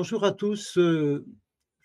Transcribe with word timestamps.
Bonjour 0.00 0.22
à 0.22 0.30
tous. 0.30 0.78
Euh, 0.78 1.26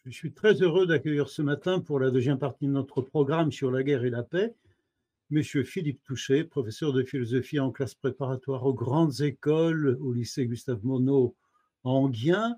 je 0.05 0.11
suis 0.11 0.34
très 0.34 0.62
heureux 0.62 0.86
d'accueillir 0.86 1.30
ce 1.30 1.41
matin 1.41 1.80
pour 1.80 2.00
la 2.00 2.12
deuxième 2.12 2.38
partie 2.38 2.68
de 2.68 2.71
notre 2.71 3.02
programme 3.02 3.52
sur 3.52 3.71
la 3.71 3.82
guerre 3.82 4.05
et 4.05 4.12
la 4.12 4.21
paix, 4.21 4.54
Monsieur 5.32 5.63
Philippe 5.63 6.00
Touché, 6.04 6.44
professeur 6.44 6.94
de 6.94 7.02
philosophie 7.02 7.59
en 7.59 7.71
classe 7.71 7.95
préparatoire 7.95 8.68
aux 8.68 8.73
grandes 8.76 9.21
écoles 9.21 9.98
au 9.99 10.13
lycée 10.13 10.45
Gustave 10.45 10.86
Monod 10.86 11.34
en 11.84 12.04
Enghien. 12.04 12.55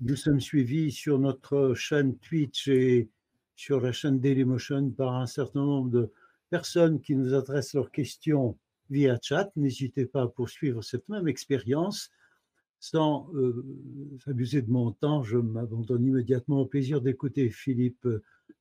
Nous 0.00 0.16
sommes 0.16 0.40
suivis 0.40 0.90
sur 0.90 1.18
notre 1.18 1.74
chaîne 1.74 2.16
Twitch 2.16 2.68
et 2.68 3.10
sur 3.56 3.82
la 3.82 3.92
chaîne 3.92 4.20
Dailymotion 4.20 4.88
par 4.88 5.16
un 5.16 5.26
certain 5.26 5.66
nombre 5.66 5.90
de 5.90 6.12
personnes 6.48 6.98
qui 7.02 7.14
nous 7.14 7.34
adressent 7.34 7.74
leurs 7.74 7.90
questions 7.90 8.56
via 8.88 9.18
chat. 9.20 9.50
N'hésitez 9.54 10.06
pas 10.06 10.22
à 10.22 10.28
poursuivre 10.28 10.82
cette 10.82 11.10
même 11.10 11.28
expérience. 11.28 12.10
Sans 12.84 13.30
euh, 13.32 13.64
abuser 14.26 14.60
de 14.60 14.70
mon 14.70 14.92
temps, 14.92 15.22
je 15.22 15.38
m'abandonne 15.38 16.04
immédiatement 16.04 16.60
au 16.60 16.66
plaisir 16.66 17.00
d'écouter 17.00 17.48
Philippe 17.48 18.06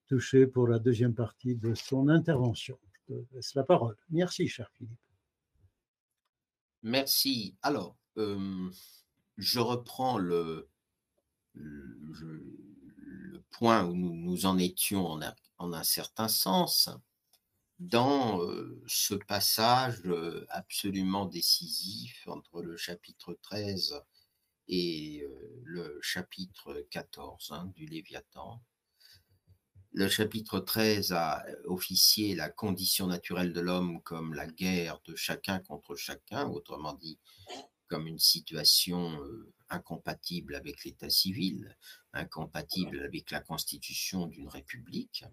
Touché 0.08 0.48
pour 0.48 0.66
la 0.66 0.80
deuxième 0.80 1.14
partie 1.14 1.56
de 1.56 1.74
son 1.74 2.08
intervention. 2.08 2.80
Je 2.94 3.14
te 3.16 3.36
laisse 3.36 3.54
la 3.54 3.66
parole. 3.66 3.98
Merci, 4.12 4.48
cher 4.48 4.72
Philippe. 4.78 4.98
Merci. 6.84 7.58
Alors, 7.62 7.98
euh, 8.16 8.70
je 9.36 9.60
reprends 9.60 10.18
le, 10.18 10.70
point 13.52 13.84
où 13.84 13.94
nous, 13.94 14.46
en 14.46 14.58
étions 14.58 15.20
en 15.58 15.74
un 15.74 15.84
certain 15.84 16.30
sens 16.30 16.90
dans 17.78 18.40
ce 18.88 19.16
passage 19.16 20.02
absolument 20.48 21.26
décisif 21.26 22.26
entre 22.28 22.62
le 22.62 22.78
chapitre 22.78 23.38
13 23.42 24.02
et 24.68 25.26
le 25.64 26.00
chapitre 26.02 26.86
14 26.90 27.52
hein, 27.52 27.72
du 27.76 27.86
Léviathan. 27.86 28.62
Le 29.92 30.08
chapitre 30.08 30.60
13 30.60 31.12
a 31.12 31.46
officié 31.66 32.34
la 32.36 32.50
condition 32.50 33.08
naturelle 33.08 33.54
de 33.54 33.62
l'homme 33.62 34.02
comme 34.02 34.34
la 34.34 34.48
guerre 34.48 35.00
de 35.06 35.16
chacun 35.16 35.60
contre 35.60 35.96
chacun, 35.96 36.48
autrement 36.48 36.94
dit, 36.94 37.20
comme 37.88 38.08
une 38.08 38.20
situation 38.20 39.20
incompatible 39.70 40.56
avec 40.56 40.84
l'état 40.84 41.10
civil, 41.10 41.78
incompatible 42.14 43.02
avec 43.02 43.30
la 43.30 43.40
constitution 43.40 44.26
d'une 44.26 44.48
république 44.48 45.26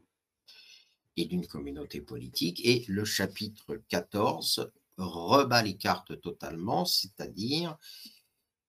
et 1.17 1.25
d'une 1.25 1.47
communauté 1.47 2.01
politique. 2.01 2.61
Et 2.65 2.85
le 2.89 3.05
chapitre 3.05 3.83
14 3.89 4.71
rebat 4.99 5.63
les 5.63 5.77
cartes 5.77 6.21
totalement, 6.21 6.85
c'est-à-dire 6.85 7.79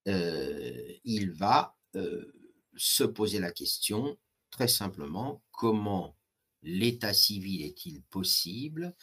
il 0.05 1.31
va 1.31 1.75
euh, 1.95 2.33
se 2.77 3.03
poser 3.03 3.39
la 3.39 3.51
question 3.51 4.17
très 4.49 4.67
simplement 4.67 5.41
comment 5.51 6.15
l'état 6.63 7.13
civil 7.13 7.63
est-il 7.63 8.01
possible 8.03 8.95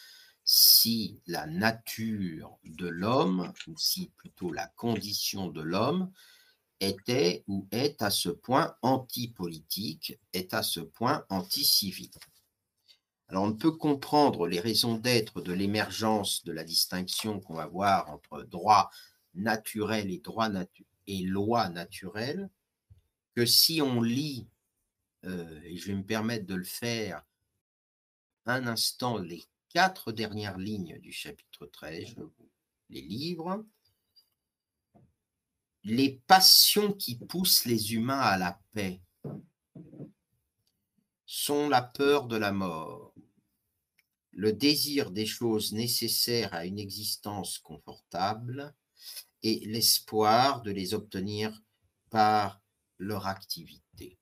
si 0.45 1.21
la 1.27 1.47
nature 1.47 2.59
de 2.65 2.89
l'homme, 2.89 3.53
ou 3.67 3.77
si 3.77 4.11
plutôt 4.17 4.51
la 4.51 4.67
condition 4.69 5.49
de 5.49 5.61
l'homme, 5.61 6.11
était 6.81 7.45
ou 7.47 7.69
est 7.71 8.01
à 8.01 8.11
ce 8.11 8.31
point 8.31 8.75
anti-politique, 8.81 10.19
est 10.33 10.55
à 10.55 10.63
ce 10.63 10.81
point 10.81 11.27
anti-civil? 11.29 12.11
Alors 13.29 13.43
on 13.45 13.49
ne 13.49 13.53
peut 13.53 13.73
comprendre 13.73 14.47
les 14.47 14.61
raisons 14.61 14.95
d'être 14.95 15.43
de 15.43 15.53
l'émergence 15.53 16.43
de 16.45 16.53
la 16.53 16.65
distinction 16.65 17.41
qu'on 17.41 17.55
va 17.55 17.67
voir 17.67 18.09
entre 18.09 18.43
droit 18.45 18.91
naturel 19.39 20.11
et 20.11 20.19
droit 20.19 20.51
et 21.07 21.23
loi 21.23 21.69
naturelle 21.71 22.51
que 23.35 23.47
si 23.47 23.81
on 23.81 24.03
lit, 24.03 24.49
euh, 25.25 25.61
et 25.65 25.77
je 25.77 25.87
vais 25.87 25.95
me 25.95 26.05
permettre 26.05 26.47
de 26.47 26.55
le 26.55 26.65
faire 26.65 27.25
un 28.47 28.67
instant, 28.67 29.19
les 29.19 29.45
quatre 29.69 30.13
dernières 30.13 30.59
lignes 30.59 30.99
du 30.99 31.13
chapitre 31.13 31.67
13, 31.67 32.15
je 32.17 32.21
vous 32.21 32.51
les 32.91 33.03
livre. 33.03 33.65
Les 35.85 36.21
passions 36.27 36.93
qui 36.93 37.17
poussent 37.17 37.65
les 37.65 37.95
humains 37.95 38.19
à 38.19 38.39
la 38.39 38.61
paix 38.73 39.01
sont 41.27 41.69
la 41.69 41.83
peur 41.83 42.27
de 42.27 42.37
la 42.37 42.53
mort, 42.53 43.15
le 44.33 44.53
désir 44.53 45.11
des 45.11 45.27
choses 45.27 45.73
nécessaires 45.73 46.55
à 46.55 46.65
une 46.65 46.79
existence 46.79 47.59
confortable 47.59 48.75
et 49.43 49.61
l'espoir 49.67 50.63
de 50.63 50.71
les 50.71 50.95
obtenir 50.95 51.63
par 52.11 52.61
leur 52.99 53.27
activité. 53.27 54.19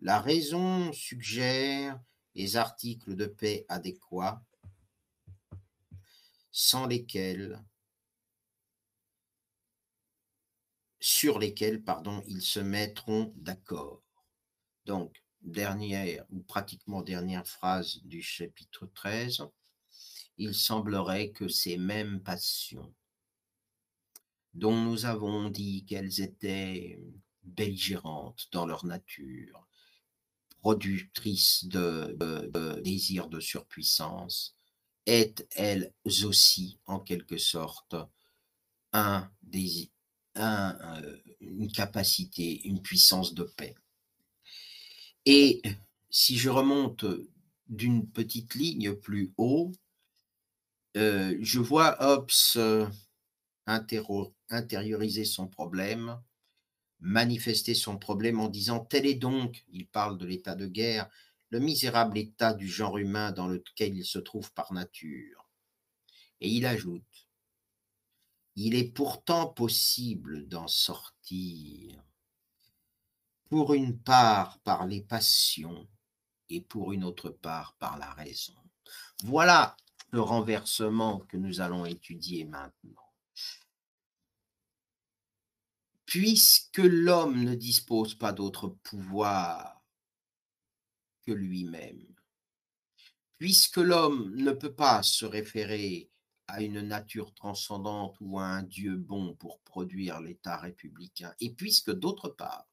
La 0.00 0.20
raison 0.20 0.92
suggère 0.92 2.00
les 2.34 2.56
articles 2.56 3.16
de 3.16 3.26
paix 3.26 3.64
adéquats 3.68 4.42
sans 6.50 6.86
lesquels 6.86 7.62
sur 11.00 11.38
lesquels 11.38 11.82
pardon, 11.82 12.22
ils 12.26 12.40
se 12.40 12.60
mettront 12.60 13.34
d'accord. 13.36 14.02
Donc, 14.86 15.22
dernière 15.42 16.24
ou 16.30 16.40
pratiquement 16.40 17.02
dernière 17.02 17.46
phrase 17.46 18.00
du 18.04 18.22
chapitre 18.22 18.86
13, 18.86 19.42
il 20.38 20.54
semblerait 20.54 21.30
que 21.30 21.46
ces 21.46 21.76
mêmes 21.76 22.22
passions, 22.22 22.94
dont 24.54 24.76
nous 24.76 25.04
avons 25.04 25.50
dit 25.50 25.84
qu'elles 25.84 26.20
étaient 26.20 27.00
belligérantes 27.42 28.48
dans 28.52 28.66
leur 28.66 28.86
nature, 28.86 29.66
productrices 30.60 31.66
de, 31.66 32.16
désirs 32.82 33.28
de 33.28 33.40
surpuissance, 33.40 34.56
est 35.06 35.46
elles 35.56 35.92
aussi, 36.24 36.78
en 36.86 36.98
quelque 36.98 37.36
sorte, 37.36 37.96
un 38.92 39.30
désir, 39.42 39.88
euh, 40.38 41.16
une 41.40 41.70
capacité, 41.70 42.66
une 42.66 42.80
puissance 42.80 43.34
de 43.34 43.42
paix. 43.42 43.74
Et 45.26 45.62
si 46.10 46.38
je 46.38 46.48
remonte 46.48 47.04
d'une 47.68 48.08
petite 48.08 48.54
ligne 48.54 48.94
plus 48.94 49.32
haut, 49.36 49.72
euh, 50.96 51.36
je 51.40 51.58
vois 51.58 51.96
Hobbes 52.00 52.30
euh, 52.56 52.86
intérioriser 54.54 55.24
son 55.24 55.48
problème, 55.48 56.20
manifester 57.00 57.74
son 57.74 57.98
problème 57.98 58.40
en 58.40 58.48
disant 58.48 58.80
Tel 58.80 59.06
est 59.06 59.14
donc, 59.14 59.64
il 59.68 59.86
parle 59.86 60.16
de 60.16 60.26
l'état 60.26 60.54
de 60.54 60.66
guerre, 60.66 61.08
le 61.50 61.60
misérable 61.60 62.18
état 62.18 62.54
du 62.54 62.68
genre 62.68 62.98
humain 62.98 63.30
dans 63.30 63.46
lequel 63.46 63.96
il 63.96 64.04
se 64.04 64.18
trouve 64.18 64.52
par 64.52 64.72
nature. 64.72 65.48
Et 66.40 66.48
il 66.48 66.66
ajoute 66.66 67.28
Il 68.56 68.74
est 68.74 68.92
pourtant 68.92 69.48
possible 69.48 70.48
d'en 70.48 70.68
sortir 70.68 72.02
pour 73.48 73.74
une 73.74 73.98
part 73.98 74.58
par 74.60 74.86
les 74.86 75.02
passions 75.02 75.86
et 76.48 76.60
pour 76.60 76.92
une 76.92 77.04
autre 77.04 77.30
part 77.30 77.76
par 77.78 77.98
la 77.98 78.12
raison. 78.14 78.54
Voilà 79.22 79.76
le 80.10 80.20
renversement 80.20 81.20
que 81.20 81.36
nous 81.36 81.60
allons 81.60 81.84
étudier 81.84 82.44
maintenant. 82.44 83.12
Puisque 86.14 86.78
l'homme 86.78 87.42
ne 87.42 87.56
dispose 87.56 88.14
pas 88.14 88.32
d'autre 88.32 88.68
pouvoir 88.68 89.82
que 91.22 91.32
lui-même, 91.32 92.06
puisque 93.36 93.78
l'homme 93.78 94.32
ne 94.36 94.52
peut 94.52 94.76
pas 94.76 95.02
se 95.02 95.24
référer 95.26 96.12
à 96.46 96.62
une 96.62 96.82
nature 96.82 97.34
transcendante 97.34 98.16
ou 98.20 98.38
à 98.38 98.44
un 98.44 98.62
Dieu 98.62 98.96
bon 98.96 99.34
pour 99.34 99.58
produire 99.62 100.20
l'État 100.20 100.56
républicain, 100.56 101.34
et 101.40 101.52
puisque 101.52 101.90
d'autre 101.90 102.28
part, 102.28 102.68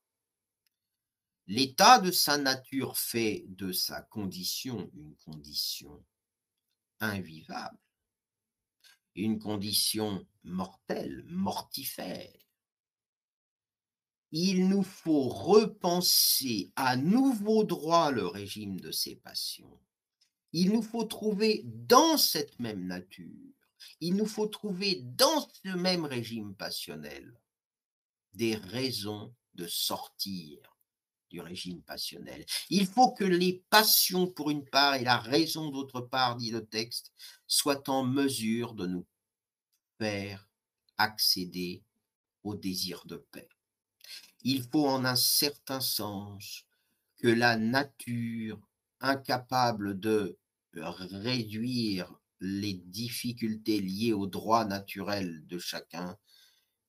L'état 1.48 1.98
de 1.98 2.12
sa 2.12 2.38
nature 2.38 2.96
fait 2.96 3.44
de 3.48 3.72
sa 3.72 4.04
condition 4.04 4.92
une 4.94 5.16
condition 5.16 6.06
invivable, 7.00 7.80
une 9.16 9.40
condition 9.40 10.28
mortelle, 10.44 11.24
mortifère. 11.26 12.51
Il 14.32 14.70
nous 14.70 14.84
faut 14.84 15.28
repenser 15.28 16.72
à 16.76 16.96
nouveau 16.96 17.64
droit 17.64 18.12
le 18.12 18.26
régime 18.26 18.80
de 18.80 18.92
ces 18.92 19.16
passions. 19.16 19.80
Il 20.54 20.72
nous 20.72 20.82
faut 20.82 21.04
trouver 21.04 21.64
dans 21.66 22.18
cette 22.18 22.60
même 22.60 22.86
nature, 22.86 23.52
il 24.00 24.16
nous 24.16 24.26
faut 24.26 24.48
trouver 24.48 25.02
dans 25.04 25.48
ce 25.64 25.70
même 25.70 26.06
régime 26.06 26.56
passionnel 26.56 27.40
des 28.34 28.56
raisons 28.56 29.34
de 29.56 29.68
sortir 29.68 30.60
du 31.30 31.40
régime 31.40 31.82
passionnel. 31.82 32.46
Il 32.70 32.86
faut 32.86 33.12
que 33.12 33.24
les 33.24 33.64
passions 33.70 34.28
pour 34.28 34.50
une 34.50 34.66
part 34.66 34.96
et 34.96 35.04
la 35.04 35.18
raison 35.18 35.70
d'autre 35.70 36.02
part, 36.02 36.36
dit 36.36 36.52
le 36.52 36.66
texte, 36.66 37.14
soient 37.48 37.90
en 37.90 38.04
mesure 38.04 38.74
de 38.74 38.88
nous 38.88 39.06
faire 39.98 40.50
accéder 40.98 41.84
au 42.44 42.56
désir 42.56 43.06
de 43.06 43.16
paix. 43.32 43.48
Il 44.44 44.64
faut 44.64 44.88
en 44.88 45.06
un 45.06 45.16
certain 45.16 45.82
sens 45.82 46.66
que 47.18 47.28
la 47.28 47.58
nature, 47.58 48.60
incapable 49.00 50.00
de 50.00 50.38
réduire 50.74 52.14
les 52.40 52.74
difficultés 52.74 53.80
liées 53.80 54.14
au 54.14 54.26
droit 54.28 54.66
naturel 54.66 55.46
de 55.48 55.60
chacun, 55.60 56.18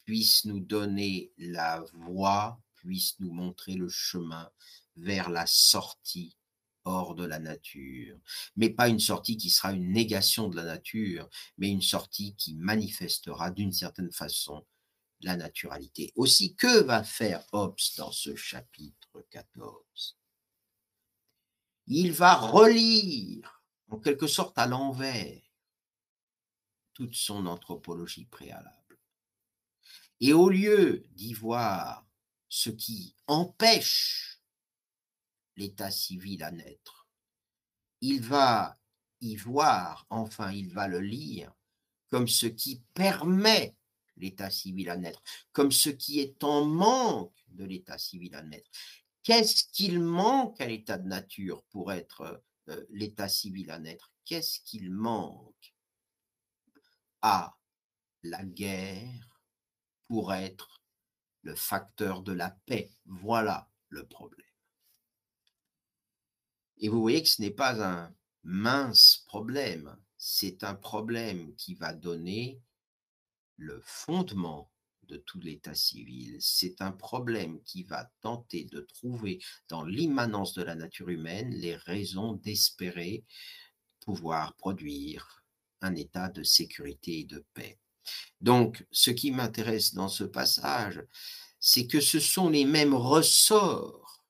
puisse 0.04 0.44
nous 0.44 0.60
donner 0.60 1.32
la 1.38 1.84
voie, 1.94 2.60
puisse 2.76 3.19
nous 3.20 3.32
montrer 3.32 3.75
le 3.75 3.88
chemin 3.88 4.50
vers 4.96 5.31
la 5.31 5.46
sortie 5.46 6.37
hors 6.84 7.14
de 7.14 7.25
la 7.25 7.38
nature, 7.38 8.19
mais 8.56 8.70
pas 8.70 8.88
une 8.88 8.98
sortie 8.98 9.37
qui 9.37 9.50
sera 9.50 9.72
une 9.72 9.93
négation 9.93 10.48
de 10.48 10.56
la 10.56 10.64
nature, 10.64 11.28
mais 11.56 11.70
une 11.70 11.82
sortie 11.82 12.34
qui 12.34 12.55
manifestera 12.55 13.50
d'une 13.50 13.72
certaine 13.72 14.10
façon 14.10 14.66
la 15.22 15.36
naturalité. 15.36 16.12
Aussi, 16.16 16.54
que 16.54 16.82
va 16.82 17.04
faire 17.04 17.44
Hobbes 17.52 17.78
dans 17.96 18.12
ce 18.12 18.34
chapitre 18.34 19.24
14 19.30 20.19
Il 21.86 22.12
va 22.12 22.34
relire, 22.34 23.62
en 23.88 23.98
quelque 23.98 24.26
sorte 24.26 24.58
à 24.58 24.66
l'envers, 24.66 25.42
toute 26.94 27.14
son 27.14 27.46
anthropologie 27.46 28.26
préalable. 28.26 28.98
Et 30.20 30.32
au 30.32 30.48
lieu 30.48 31.04
d'y 31.10 31.32
voir 31.32 32.06
ce 32.48 32.70
qui 32.70 33.16
empêche 33.26 34.40
l'état 35.56 35.90
civil 35.90 36.42
à 36.42 36.50
naître, 36.50 37.08
il 38.00 38.20
va 38.22 38.78
y 39.20 39.36
voir, 39.36 40.06
enfin 40.10 40.52
il 40.52 40.72
va 40.72 40.88
le 40.88 41.00
lire, 41.00 41.52
comme 42.08 42.28
ce 42.28 42.46
qui 42.46 42.82
permet 42.94 43.76
l'état 44.22 44.50
civil 44.50 44.88
à 44.88 44.96
naître, 44.96 45.22
comme 45.52 45.72
ce 45.72 45.90
qui 45.90 46.20
est 46.20 46.42
en 46.44 46.64
manque 46.64 47.36
de 47.48 47.64
l'état 47.64 47.98
civil 47.98 48.34
à 48.34 48.42
naître. 48.42 48.70
Qu'est-ce 49.22 49.64
qu'il 49.72 50.00
manque 50.00 50.60
à 50.60 50.66
l'état 50.66 50.98
de 50.98 51.06
nature 51.06 51.62
pour 51.70 51.92
être 51.92 52.42
euh, 52.69 52.86
l'état 52.90 53.28
civil 53.28 53.70
à 53.70 53.78
naître? 53.78 54.10
Qu'est-ce 54.24 54.60
qu'il 54.60 54.90
manque 54.90 55.74
à 57.20 57.56
la 58.22 58.44
guerre 58.44 59.42
pour 60.08 60.32
être 60.32 60.82
le 61.42 61.54
facteur 61.54 62.22
de 62.22 62.32
la 62.32 62.50
paix? 62.66 62.90
Voilà 63.04 63.69
le 63.88 64.06
problème. 64.06 64.46
Et 66.78 66.88
vous 66.88 67.00
voyez 67.00 67.22
que 67.22 67.28
ce 67.28 67.42
n'est 67.42 67.50
pas 67.50 67.84
un 67.84 68.12
mince 68.42 69.24
problème, 69.26 69.96
c'est 70.16 70.64
un 70.64 70.74
problème 70.74 71.54
qui 71.56 71.74
va 71.74 71.92
donner 71.92 72.60
le 73.56 73.81
fondement 73.84 74.70
de 75.04 75.16
tout 75.16 75.40
l'état 75.40 75.75
civil. 75.75 76.37
C'est 76.40 76.81
un 76.81 76.93
problème 76.93 77.60
qui 77.62 77.82
va 77.82 78.10
tenter 78.20 78.64
de 78.64 78.81
trouver 78.81 79.40
dans 79.69 79.84
l'immanence 79.84 80.54
de 80.54 80.62
la 80.62 80.75
nature 80.75 81.08
humaine 81.08 81.50
les 81.50 81.76
raisons 81.76 82.34
d'espérer 82.34 83.25
pouvoir 84.00 84.54
produire 84.54 85.44
un 85.81 85.94
état 85.94 86.28
de 86.28 86.43
sécurité 86.43 87.20
et 87.20 87.25
de 87.25 87.44
paix. 87.54 87.78
Donc, 88.40 88.84
ce 88.90 89.10
qui 89.10 89.31
m'intéresse 89.31 89.94
dans 89.94 90.08
ce 90.08 90.25
passage, 90.25 91.02
c'est 91.60 91.87
que 91.87 92.00
ce 92.00 92.19
sont 92.19 92.48
les 92.48 92.64
mêmes 92.64 92.94
ressorts 92.94 94.25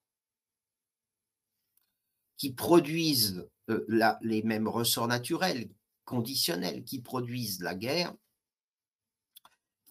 qui 2.37 2.53
produisent 2.53 3.49
euh, 3.71 3.87
les 4.23 4.43
mêmes 4.43 4.69
ressorts 4.69 5.09
naturels, 5.09 5.71
conditionnels, 6.05 6.85
qui 6.85 7.01
produisent 7.01 7.61
la 7.61 7.75
guerre, 7.75 8.15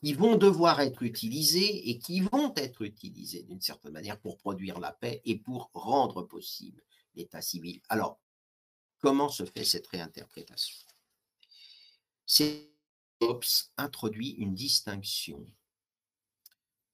qui 0.04 0.14
vont 0.14 0.36
devoir 0.36 0.80
être 0.82 1.04
utilisés 1.04 1.90
et 1.90 2.00
qui 2.00 2.22
vont 2.22 2.54
être 2.56 2.82
utilisés 2.82 3.44
d'une 3.44 3.62
certaine 3.62 3.92
manière 3.92 4.20
pour 4.20 4.38
produire 4.38 4.80
la 4.80 4.92
paix 4.92 5.22
et 5.26 5.38
pour 5.38 5.70
rendre 5.74 6.24
possible 6.24 6.84
l'état 7.14 7.42
civil. 7.42 7.82
Alors, 7.88 8.20
comment 8.98 9.30
se 9.30 9.46
fait 9.46 9.64
cette 9.64 9.88
réinterprétation? 9.88 10.78
Hobbes 13.20 13.46
introduit 13.78 14.32
une 14.32 14.56
distinction 14.56 15.46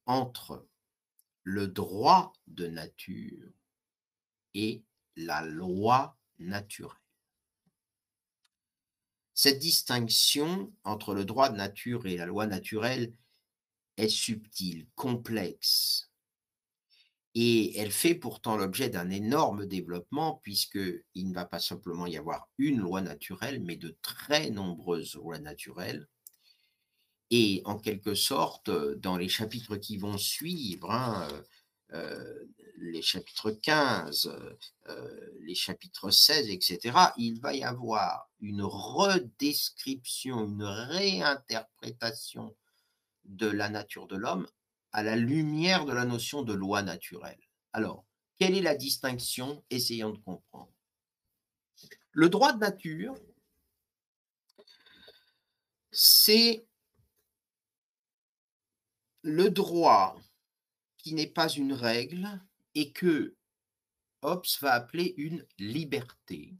entre 0.05 0.67
le 1.43 1.69
droit 1.69 2.33
de 2.47 2.67
nature 2.67 3.53
et 4.53 4.83
la 5.15 5.45
loi 5.45 6.17
naturelle. 6.39 7.06
Cette 9.37 9.59
distinction 9.59 10.73
entre 10.83 11.13
le 11.13 11.23
droit 11.23 11.49
de 11.49 11.57
nature 11.57 12.07
et 12.07 12.17
la 12.17 12.25
loi 12.25 12.47
naturelle 12.47 13.13
est 13.95 14.09
subtile, 14.09 14.87
complexe, 14.95 16.09
et 17.35 17.77
elle 17.77 17.91
fait 17.91 18.15
pourtant 18.15 18.57
l'objet 18.57 18.89
d'un 18.89 19.11
énorme 19.11 19.67
développement 19.67 20.39
puisqu'il 20.41 21.29
ne 21.29 21.35
va 21.35 21.45
pas 21.45 21.59
simplement 21.59 22.07
y 22.07 22.17
avoir 22.17 22.49
une 22.57 22.79
loi 22.79 23.01
naturelle, 23.01 23.61
mais 23.61 23.75
de 23.75 23.95
très 24.01 24.49
nombreuses 24.49 25.13
lois 25.13 25.37
naturelles. 25.37 26.07
Et 27.29 27.61
en 27.65 27.77
quelque 27.77 28.15
sorte, 28.15 28.71
dans 28.71 29.17
les 29.17 29.29
chapitres 29.29 29.77
qui 29.77 29.97
vont 29.97 30.17
suivre, 30.17 30.89
hein, 30.89 31.27
euh, 31.93 32.43
les 32.77 33.01
chapitres 33.01 33.51
15, 33.51 34.31
euh, 34.87 35.29
les 35.41 35.55
chapitres 35.55 36.11
16, 36.11 36.49
etc., 36.49 36.97
il 37.17 37.39
va 37.39 37.53
y 37.53 37.63
avoir 37.63 38.29
une 38.39 38.61
redescription, 38.61 40.45
une 40.45 40.63
réinterprétation 40.63 42.55
de 43.25 43.47
la 43.47 43.69
nature 43.69 44.07
de 44.07 44.15
l'homme 44.15 44.47
à 44.91 45.03
la 45.03 45.15
lumière 45.15 45.85
de 45.85 45.93
la 45.93 46.05
notion 46.05 46.43
de 46.43 46.53
loi 46.53 46.81
naturelle. 46.81 47.39
Alors, 47.73 48.05
quelle 48.39 48.55
est 48.55 48.61
la 48.61 48.75
distinction? 48.75 49.63
Essayons 49.69 50.11
de 50.11 50.19
comprendre. 50.19 50.71
Le 52.11 52.29
droit 52.29 52.53
de 52.53 52.59
nature, 52.59 53.15
c'est 55.91 56.65
le 59.23 59.49
droit 59.49 60.15
qui 60.97 61.13
n'est 61.13 61.27
pas 61.27 61.49
une 61.49 61.73
règle 61.73 62.39
et 62.77 62.91
que 62.91 63.35
Hobbes 64.21 64.45
va 64.61 64.73
appeler 64.73 65.15
une 65.17 65.43
liberté 65.57 66.55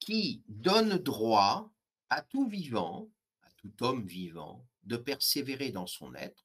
qui 0.00 0.42
donne 0.48 0.96
droit 0.96 1.70
à 2.08 2.22
tout 2.22 2.48
vivant, 2.48 3.10
à 3.42 3.50
tout 3.58 3.84
homme 3.84 4.06
vivant, 4.06 4.66
de 4.84 4.96
persévérer 4.96 5.72
dans 5.72 5.86
son 5.86 6.14
être. 6.14 6.42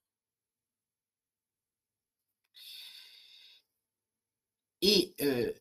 Et 4.82 5.16
euh, 5.22 5.54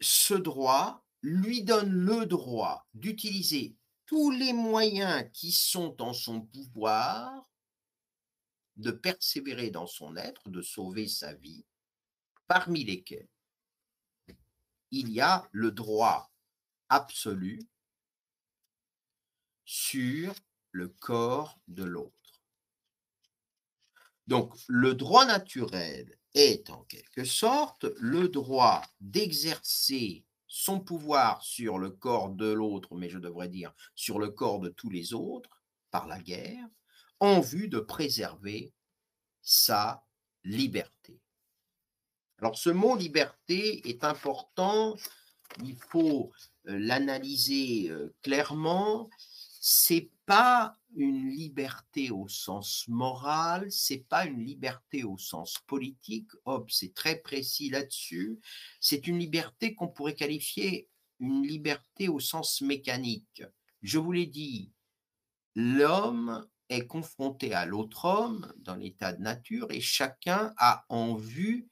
ce 0.00 0.34
droit 0.34 1.06
lui 1.22 1.62
donne 1.62 1.92
le 1.92 2.26
droit 2.26 2.84
d'utiliser 2.94 3.76
tous 4.06 4.32
les 4.32 4.52
moyens 4.52 5.30
qui 5.32 5.52
sont 5.52 6.02
en 6.02 6.12
son 6.12 6.40
pouvoir 6.40 7.48
de 8.80 8.90
persévérer 8.90 9.70
dans 9.70 9.86
son 9.86 10.16
être, 10.16 10.48
de 10.48 10.62
sauver 10.62 11.06
sa 11.06 11.34
vie, 11.34 11.64
parmi 12.46 12.84
lesquels 12.84 13.28
il 14.90 15.10
y 15.10 15.20
a 15.20 15.48
le 15.52 15.70
droit 15.70 16.30
absolu 16.88 17.60
sur 19.64 20.34
le 20.72 20.88
corps 20.88 21.60
de 21.68 21.84
l'autre. 21.84 22.14
Donc, 24.26 24.54
le 24.68 24.94
droit 24.94 25.26
naturel 25.26 26.16
est 26.34 26.70
en 26.70 26.82
quelque 26.84 27.24
sorte 27.24 27.86
le 27.98 28.28
droit 28.28 28.82
d'exercer 29.00 30.24
son 30.46 30.80
pouvoir 30.80 31.42
sur 31.42 31.78
le 31.78 31.90
corps 31.90 32.30
de 32.30 32.50
l'autre, 32.50 32.96
mais 32.96 33.08
je 33.08 33.18
devrais 33.18 33.48
dire 33.48 33.72
sur 33.94 34.18
le 34.18 34.30
corps 34.30 34.60
de 34.60 34.68
tous 34.68 34.90
les 34.90 35.14
autres, 35.14 35.62
par 35.90 36.06
la 36.06 36.20
guerre, 36.20 36.66
en 37.20 37.40
vue 37.40 37.68
de 37.68 37.78
préserver 37.78 38.72
sa 39.42 40.04
liberté. 40.44 41.20
Alors 42.38 42.56
ce 42.56 42.70
mot 42.70 42.96
liberté 42.96 43.88
est 43.88 44.02
important, 44.04 44.96
il 45.62 45.76
faut 45.76 46.32
euh, 46.68 46.78
l'analyser 46.78 47.90
euh, 47.90 48.14
clairement. 48.22 49.10
C'est 49.60 50.10
pas 50.24 50.78
une 50.96 51.28
liberté 51.28 52.10
au 52.10 52.28
sens 52.28 52.88
moral, 52.88 53.70
c'est 53.70 54.08
pas 54.08 54.24
une 54.24 54.42
liberté 54.44 55.04
au 55.04 55.18
sens 55.18 55.58
politique. 55.66 56.30
Hop, 56.46 56.70
c'est 56.70 56.94
très 56.94 57.16
précis 57.16 57.68
là-dessus. 57.68 58.40
C'est 58.80 59.06
une 59.06 59.18
liberté 59.18 59.74
qu'on 59.74 59.88
pourrait 59.88 60.14
qualifier 60.14 60.88
une 61.18 61.46
liberté 61.46 62.08
au 62.08 62.20
sens 62.20 62.62
mécanique. 62.62 63.42
Je 63.82 63.98
vous 63.98 64.12
l'ai 64.12 64.26
dit, 64.26 64.72
l'homme 65.54 66.46
est 66.70 66.86
confronté 66.86 67.52
à 67.52 67.66
l'autre 67.66 68.06
homme 68.06 68.52
dans 68.58 68.76
l'état 68.76 69.12
de 69.12 69.20
nature 69.20 69.66
et 69.70 69.80
chacun 69.80 70.54
a 70.56 70.84
en 70.88 71.14
vue 71.14 71.68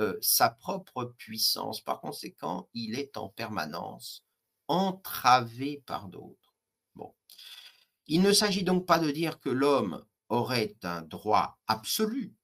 euh, 0.00 0.16
sa 0.20 0.50
propre 0.50 1.14
puissance. 1.18 1.80
Par 1.80 2.00
conséquent, 2.00 2.68
il 2.74 2.98
est 2.98 3.16
en 3.16 3.28
permanence 3.28 4.24
entravé 4.68 5.82
par 5.86 6.08
d'autres. 6.08 6.54
Bon. 6.94 7.12
Il 8.06 8.22
ne 8.22 8.32
s'agit 8.32 8.62
donc 8.62 8.86
pas 8.86 8.98
de 8.98 9.10
dire 9.10 9.40
que 9.40 9.50
l'homme 9.50 10.04
aurait 10.28 10.76
un 10.82 11.02
droit 11.02 11.58
absolu, 11.66 12.34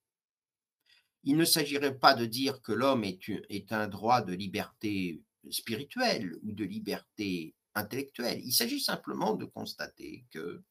il 1.23 1.37
ne 1.37 1.45
s'agirait 1.45 1.97
pas 1.97 2.15
de 2.15 2.25
dire 2.25 2.61
que 2.61 2.71
l'homme 2.71 3.03
est, 3.03 3.71
un 3.71 3.87
droit 3.87 4.21
de 4.21 4.33
liberté 4.33 5.21
spirituelle 5.49 6.35
ou 6.43 6.51
de 6.51 6.63
liberté 6.63 7.55
intellectuelle. 7.75 8.41
Il 8.43 8.53
s'agit 8.53 8.79
simplement 8.79 9.35
de 9.35 9.45
constater 9.45 10.25
que 10.31 10.63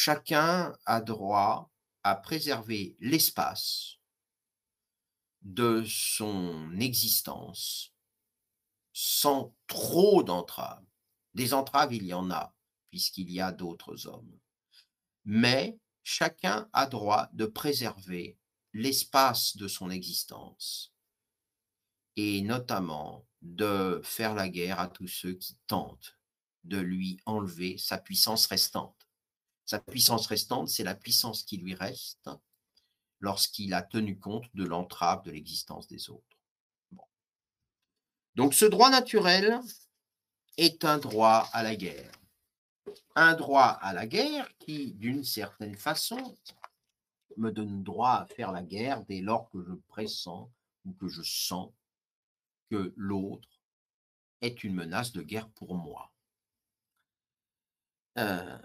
chacun 0.00 0.78
a 0.86 1.00
droit 1.00 1.72
à 2.04 2.14
préserver 2.14 2.96
l'espace 3.00 3.96
de 5.42 5.82
son 5.84 6.78
existence 6.78 7.92
sans 8.92 9.56
trop 9.66 10.22
d'entraves. 10.22 10.86
Des 11.34 11.52
entraves, 11.52 11.92
il 11.92 12.06
y 12.06 12.14
en 12.14 12.30
a, 12.30 12.54
puisqu'il 12.90 13.28
y 13.32 13.40
a 13.40 13.50
d'autres 13.50 14.06
hommes. 14.06 14.38
Mais 15.24 15.80
chacun 16.04 16.70
a 16.72 16.86
droit 16.86 17.28
de 17.32 17.46
préserver 17.46 18.38
l'espace 18.72 19.56
de 19.56 19.66
son 19.66 19.90
existence 19.90 20.94
et 22.14 22.40
notamment 22.42 23.26
de 23.42 24.00
faire 24.04 24.34
la 24.34 24.48
guerre 24.48 24.78
à 24.78 24.86
tous 24.86 25.08
ceux 25.08 25.34
qui 25.34 25.58
tentent 25.66 26.16
de 26.62 26.78
lui 26.78 27.18
enlever 27.26 27.78
sa 27.78 27.98
puissance 27.98 28.46
restante. 28.46 28.97
Sa 29.68 29.78
puissance 29.78 30.26
restante, 30.28 30.70
c'est 30.70 30.82
la 30.82 30.94
puissance 30.94 31.42
qui 31.42 31.58
lui 31.58 31.74
reste 31.74 32.30
lorsqu'il 33.20 33.74
a 33.74 33.82
tenu 33.82 34.18
compte 34.18 34.46
de 34.54 34.64
l'entrave 34.64 35.22
de 35.24 35.30
l'existence 35.30 35.86
des 35.86 36.08
autres. 36.08 36.38
Donc 38.34 38.54
ce 38.54 38.64
droit 38.64 38.88
naturel 38.88 39.60
est 40.56 40.86
un 40.86 40.96
droit 40.96 41.50
à 41.52 41.62
la 41.62 41.76
guerre. 41.76 42.10
Un 43.14 43.34
droit 43.34 43.66
à 43.82 43.92
la 43.92 44.06
guerre 44.06 44.48
qui, 44.56 44.94
d'une 44.94 45.22
certaine 45.22 45.76
façon, 45.76 46.34
me 47.36 47.50
donne 47.50 47.82
droit 47.82 48.20
à 48.20 48.26
faire 48.26 48.52
la 48.52 48.62
guerre 48.62 49.04
dès 49.04 49.20
lors 49.20 49.50
que 49.50 49.62
je 49.62 49.74
pressens 49.86 50.50
ou 50.86 50.94
que 50.94 51.08
je 51.08 51.20
sens 51.20 51.70
que 52.70 52.94
l'autre 52.96 53.60
est 54.40 54.64
une 54.64 54.74
menace 54.74 55.12
de 55.12 55.20
guerre 55.20 55.50
pour 55.50 55.74
moi. 55.74 56.10
Euh, 58.16 58.58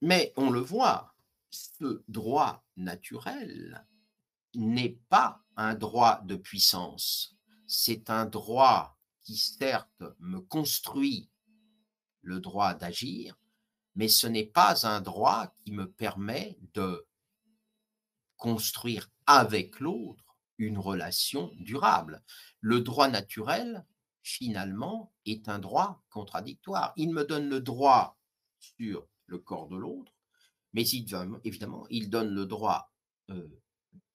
mais 0.00 0.32
on 0.36 0.50
le 0.50 0.60
voit, 0.60 1.14
ce 1.50 2.02
droit 2.08 2.64
naturel 2.76 3.86
n'est 4.54 4.98
pas 5.08 5.42
un 5.56 5.74
droit 5.74 6.20
de 6.24 6.36
puissance, 6.36 7.36
c'est 7.66 8.10
un 8.10 8.26
droit 8.26 8.96
qui 9.22 9.36
certes 9.36 10.04
me 10.20 10.40
construit 10.40 11.30
le 12.22 12.40
droit 12.40 12.74
d'agir, 12.74 13.36
mais 13.94 14.08
ce 14.08 14.26
n'est 14.26 14.46
pas 14.46 14.86
un 14.86 15.00
droit 15.00 15.52
qui 15.58 15.72
me 15.72 15.90
permet 15.90 16.58
de 16.74 17.06
construire 18.36 19.10
avec 19.26 19.80
l'autre 19.80 20.36
une 20.58 20.78
relation 20.78 21.50
durable. 21.58 22.22
Le 22.60 22.80
droit 22.80 23.08
naturel, 23.08 23.84
finalement, 24.22 25.12
est 25.26 25.48
un 25.48 25.58
droit 25.58 26.02
contradictoire. 26.10 26.92
Il 26.96 27.12
me 27.12 27.24
donne 27.24 27.48
le 27.48 27.60
droit 27.60 28.16
sur 28.58 29.06
le 29.28 29.38
corps 29.38 29.68
de 29.68 29.76
l'autre, 29.76 30.12
mais 30.72 30.82
évidemment, 31.44 31.86
il 31.90 32.10
donne 32.10 32.30
le 32.30 32.44
droit 32.44 32.92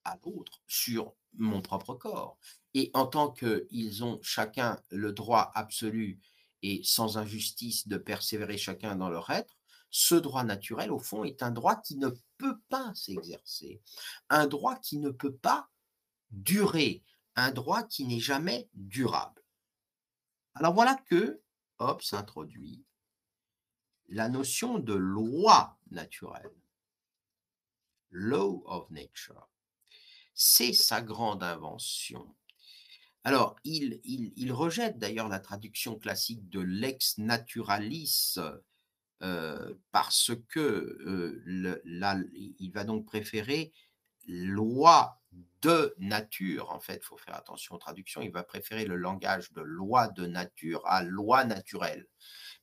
à 0.04 0.18
l'autre 0.24 0.62
sur 0.68 1.16
mon 1.34 1.62
propre 1.62 1.94
corps. 1.96 2.38
Et 2.74 2.92
en 2.94 3.08
tant 3.08 3.32
qu'ils 3.32 4.04
ont 4.04 4.20
chacun 4.22 4.80
le 4.90 5.14
droit 5.14 5.52
absolu 5.56 6.20
et 6.62 6.82
sans 6.84 7.18
injustice 7.18 7.88
de 7.88 7.98
persévérer 7.98 8.58
chacun 8.58 8.96
dans 8.96 9.10
leur 9.10 9.30
être, 9.30 9.58
ce 9.90 10.16
droit 10.16 10.44
naturel, 10.44 10.92
au 10.92 11.00
fond, 11.00 11.24
est 11.24 11.44
un 11.44 11.52
droit 11.52 11.76
qui 11.76 11.98
ne 11.98 12.10
peut 12.38 12.60
pas 12.70 12.92
s'exercer, 12.96 13.82
un 14.30 14.48
droit 14.48 14.76
qui 14.76 14.98
ne 14.98 15.12
peut 15.12 15.36
pas 15.36 15.70
durer, 16.32 17.04
un 17.36 17.52
droit 17.52 17.84
qui 17.84 18.06
n'est 18.06 18.20
jamais 18.20 18.70
durable. 18.74 19.44
Alors 20.56 20.74
voilà 20.74 20.96
que 20.96 21.42
Hobbes 21.80 22.02
introduit 22.12 22.84
la 24.10 24.30
notion 24.30 24.80
de 24.80 24.94
loi 24.94 25.78
naturelle, 25.92 26.52
law 28.12 28.64
of 28.66 28.90
nature. 28.92 29.50
C'est 30.34 30.74
sa 30.74 31.02
grande 31.02 31.44
invention. 31.44 32.36
Alors, 33.24 33.56
il, 33.64 34.52
rejette 34.52 34.98
d'ailleurs 34.98 35.30
la 35.30 35.40
traduction 35.40 35.98
classique 35.98 36.50
de 36.50 36.60
lex 36.60 37.18
naturalis 37.18 38.38
euh, 39.22 39.74
parce 39.92 40.32
que 40.50 40.60
euh, 40.60 41.82
il 42.60 42.72
va 42.74 42.84
donc 42.84 43.06
préférer 43.06 43.72
loi 44.28 45.22
de 45.62 45.96
nature. 45.98 46.72
En 46.72 46.80
fait, 46.80 46.98
il 46.98 47.06
faut 47.06 47.18
faire 47.18 47.36
attention 47.36 47.76
aux 47.76 47.80
traductions. 47.80 48.22
Il 48.22 48.32
va 48.32 48.44
préférer 48.44 48.86
le 48.86 48.98
langage 48.98 49.52
de 49.54 49.62
loi 49.62 50.10
de 50.10 50.26
nature 50.26 50.86
à 50.86 51.04
loi 51.04 51.46
naturelle. 51.46 52.08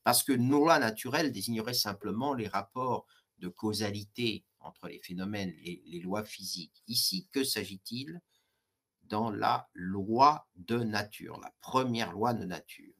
Parce 0.03 0.23
que 0.23 0.31
loi 0.31 0.79
naturelle 0.79 1.31
désignerait 1.31 1.73
simplement 1.73 2.33
les 2.33 2.47
rapports 2.47 3.05
de 3.39 3.47
causalité 3.47 4.45
entre 4.59 4.87
les 4.87 4.99
phénomènes, 4.99 5.53
les, 5.63 5.81
les 5.85 5.99
lois 5.99 6.23
physiques. 6.23 6.83
Ici, 6.87 7.27
que 7.31 7.43
s'agit-il 7.43 8.21
dans 9.03 9.29
la 9.29 9.69
loi 9.73 10.47
de 10.55 10.77
nature, 10.77 11.39
la 11.39 11.53
première 11.59 12.11
loi 12.13 12.33
de 12.33 12.45
nature? 12.45 12.93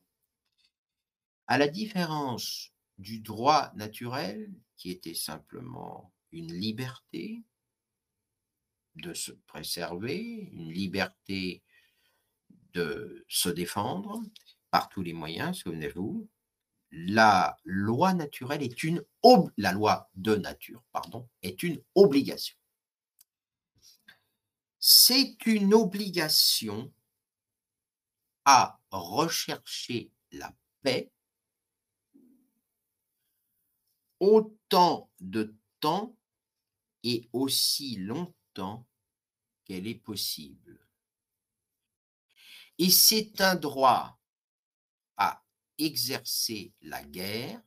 À 1.48 1.58
la 1.58 1.68
différence 1.68 2.72
du 2.98 3.20
droit 3.20 3.72
naturel, 3.76 4.52
qui 4.78 4.92
était 4.92 5.16
simplement 5.16 6.14
une 6.32 6.54
liberté 6.54 7.44
de 8.96 9.14
se 9.14 9.32
préserver, 9.32 10.50
une 10.52 10.72
liberté 10.72 11.64
de 12.74 13.26
se 13.28 13.50
défendre 13.50 14.22
par 14.70 14.90
tous 14.90 15.02
les 15.02 15.14
moyens, 15.14 15.58
souvenez-vous, 15.58 16.28
la 16.92 17.58
loi 17.64 18.14
naturelle 18.14 18.64
est 18.64 18.84
une 18.84 19.04
la 19.58 19.72
loi 19.72 20.10
de 20.16 20.36
nature, 20.36 20.84
pardon, 20.92 21.28
est 21.42 21.64
une 21.64 21.82
obligation. 21.96 22.58
C'est 24.80 25.46
une 25.46 25.74
obligation 25.74 26.92
à 28.46 28.80
rechercher 28.90 30.12
la 30.32 30.54
paix 30.82 31.12
autant 34.20 35.10
de 35.20 35.56
temps 35.80 36.16
et 37.04 37.30
aussi 37.32 37.96
longtemps 37.98 38.86
qu'elle 39.66 39.88
est 39.88 39.96
possible. 39.96 40.88
Et 42.78 42.90
c'est 42.90 43.40
un 43.42 43.56
droit 43.56 44.21
exercer 45.86 46.74
la 46.82 47.04
guerre 47.04 47.62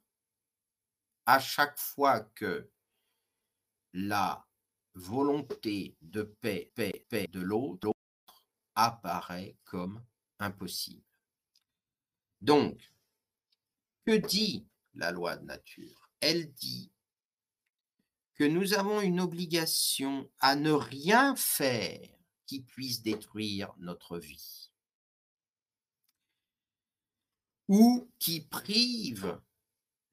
à 1.27 1.39
chaque 1.39 1.79
fois 1.79 2.21
que 2.21 2.71
la 3.93 4.47
volonté 4.95 5.97
de 6.01 6.23
paix, 6.23 6.73
paix, 6.75 7.07
paix 7.09 7.27
de 7.29 7.41
l'autre 7.41 7.93
apparaît 8.75 9.57
comme 9.65 10.05
impossible. 10.39 11.05
Donc, 12.41 12.93
que 14.05 14.17
dit 14.17 14.67
la 14.95 15.11
loi 15.11 15.37
de 15.37 15.45
nature? 15.47 16.11
Elle 16.21 16.53
dit 16.55 16.93
que 18.35 18.45
nous 18.45 18.75
avons 18.75 19.01
une 19.01 19.21
obligation 19.21 20.31
à 20.41 20.57
ne 20.57 20.73
rien 20.73 21.37
faire 21.37 22.09
qui 22.47 22.61
puisse 22.61 23.03
détruire 23.03 23.73
notre 23.79 24.19
vie 24.19 24.73
ou 27.69 28.11
qui 28.19 28.41
prive 28.43 29.41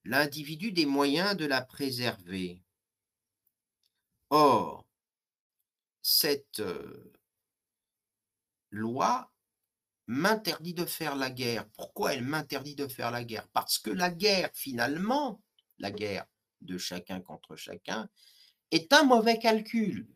l'individu 0.03 0.71
des 0.71 0.85
moyens 0.85 1.35
de 1.35 1.45
la 1.45 1.61
préserver. 1.61 2.63
Or, 4.29 4.85
cette 6.01 6.59
euh, 6.59 7.13
loi 8.69 9.31
m'interdit 10.07 10.73
de 10.73 10.85
faire 10.85 11.15
la 11.15 11.29
guerre. 11.29 11.67
Pourquoi 11.69 12.13
elle 12.13 12.23
m'interdit 12.23 12.75
de 12.75 12.87
faire 12.87 13.11
la 13.11 13.23
guerre? 13.23 13.47
Parce 13.49 13.77
que 13.77 13.91
la 13.91 14.09
guerre, 14.09 14.49
finalement, 14.53 15.41
la 15.77 15.91
guerre 15.91 16.25
de 16.61 16.77
chacun 16.77 17.21
contre 17.21 17.55
chacun, 17.55 18.09
est 18.71 18.93
un 18.93 19.03
mauvais 19.03 19.39
calcul. 19.39 20.07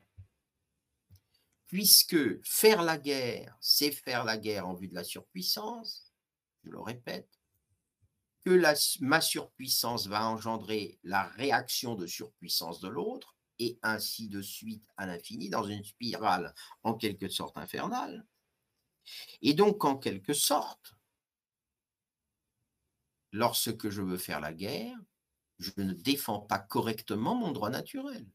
Puisque 1.68 2.44
faire 2.46 2.84
la 2.84 2.98
guerre, 2.98 3.58
c'est 3.60 3.92
faire 3.92 4.24
la 4.24 4.38
guerre 4.38 4.68
en 4.68 4.76
vue 4.76 4.88
de 4.88 4.96
la 4.96 5.04
surpuissance, 5.04 6.14
je 6.66 6.72
le 6.72 6.80
répète, 6.80 7.30
que 8.44 8.62
ma 9.02 9.22
surpuissance 9.22 10.08
va 10.08 10.28
engendrer 10.28 11.00
la 11.04 11.24
réaction 11.24 11.96
de 11.96 12.06
surpuissance 12.06 12.80
de 12.80 12.88
l'autre, 12.88 13.36
et 13.58 13.80
ainsi 13.84 14.28
de 14.28 14.42
suite 14.42 14.86
à 14.98 15.06
l'infini, 15.06 15.50
dans 15.50 15.64
une 15.64 15.84
spirale 15.84 16.54
en 16.84 16.94
quelque 16.94 17.30
sorte 17.30 17.58
infernale. 17.58 18.26
Et 19.42 19.54
donc, 19.54 19.86
en 19.86 19.98
quelque 19.98 20.34
sorte, 20.34 20.96
lorsque 23.32 23.90
je 23.90 24.02
veux 24.02 24.18
faire 24.18 24.42
la 24.42 24.54
guerre, 24.54 24.98
je 25.60 25.72
ne 25.78 25.94
défends 25.94 26.42
pas 26.42 26.60
correctement 26.60 27.34
mon 27.36 27.52
droit 27.52 27.70
naturel. 27.70 28.28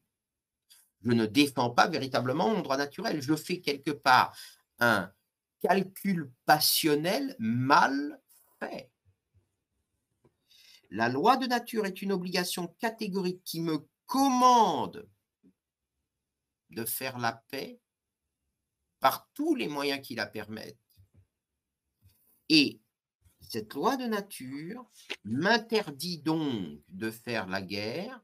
Je 1.03 1.13
ne 1.13 1.27
défends 1.27 1.71
pas 1.71 1.89
véritablement 1.89 2.49
mon 2.49 2.63
droit 2.63 2.77
naturel. 2.77 3.21
Je 3.21 3.35
fais 3.35 3.61
quelque 3.61 3.91
part 3.91 4.35
un 4.79 5.13
calcul 5.61 6.33
passionnel 6.47 7.37
mal 7.39 8.21
fait. 8.59 8.91
La 10.91 11.09
loi 11.09 11.37
de 11.37 11.47
nature 11.47 11.87
est 11.87 12.03
une 12.03 12.13
obligation 12.13 12.69
catégorique 12.79 13.43
qui 13.45 13.61
me 13.61 13.87
commande 14.07 15.09
de 16.71 16.85
faire 16.85 17.19
la 17.19 17.33
paix 17.49 17.81
par 18.99 19.29
tous 19.35 19.55
les 19.55 19.69
moyens 19.69 20.07
qui 20.07 20.15
la 20.15 20.27
permettent. 20.27 20.77
Et 22.49 22.81
cette 23.41 23.75
loi 23.75 23.97
de 23.97 24.07
nature 24.07 24.85
m'interdit 25.25 26.19
donc 26.19 26.81
de 26.89 27.11
faire 27.11 27.47
la 27.47 27.63
guerre, 27.63 28.21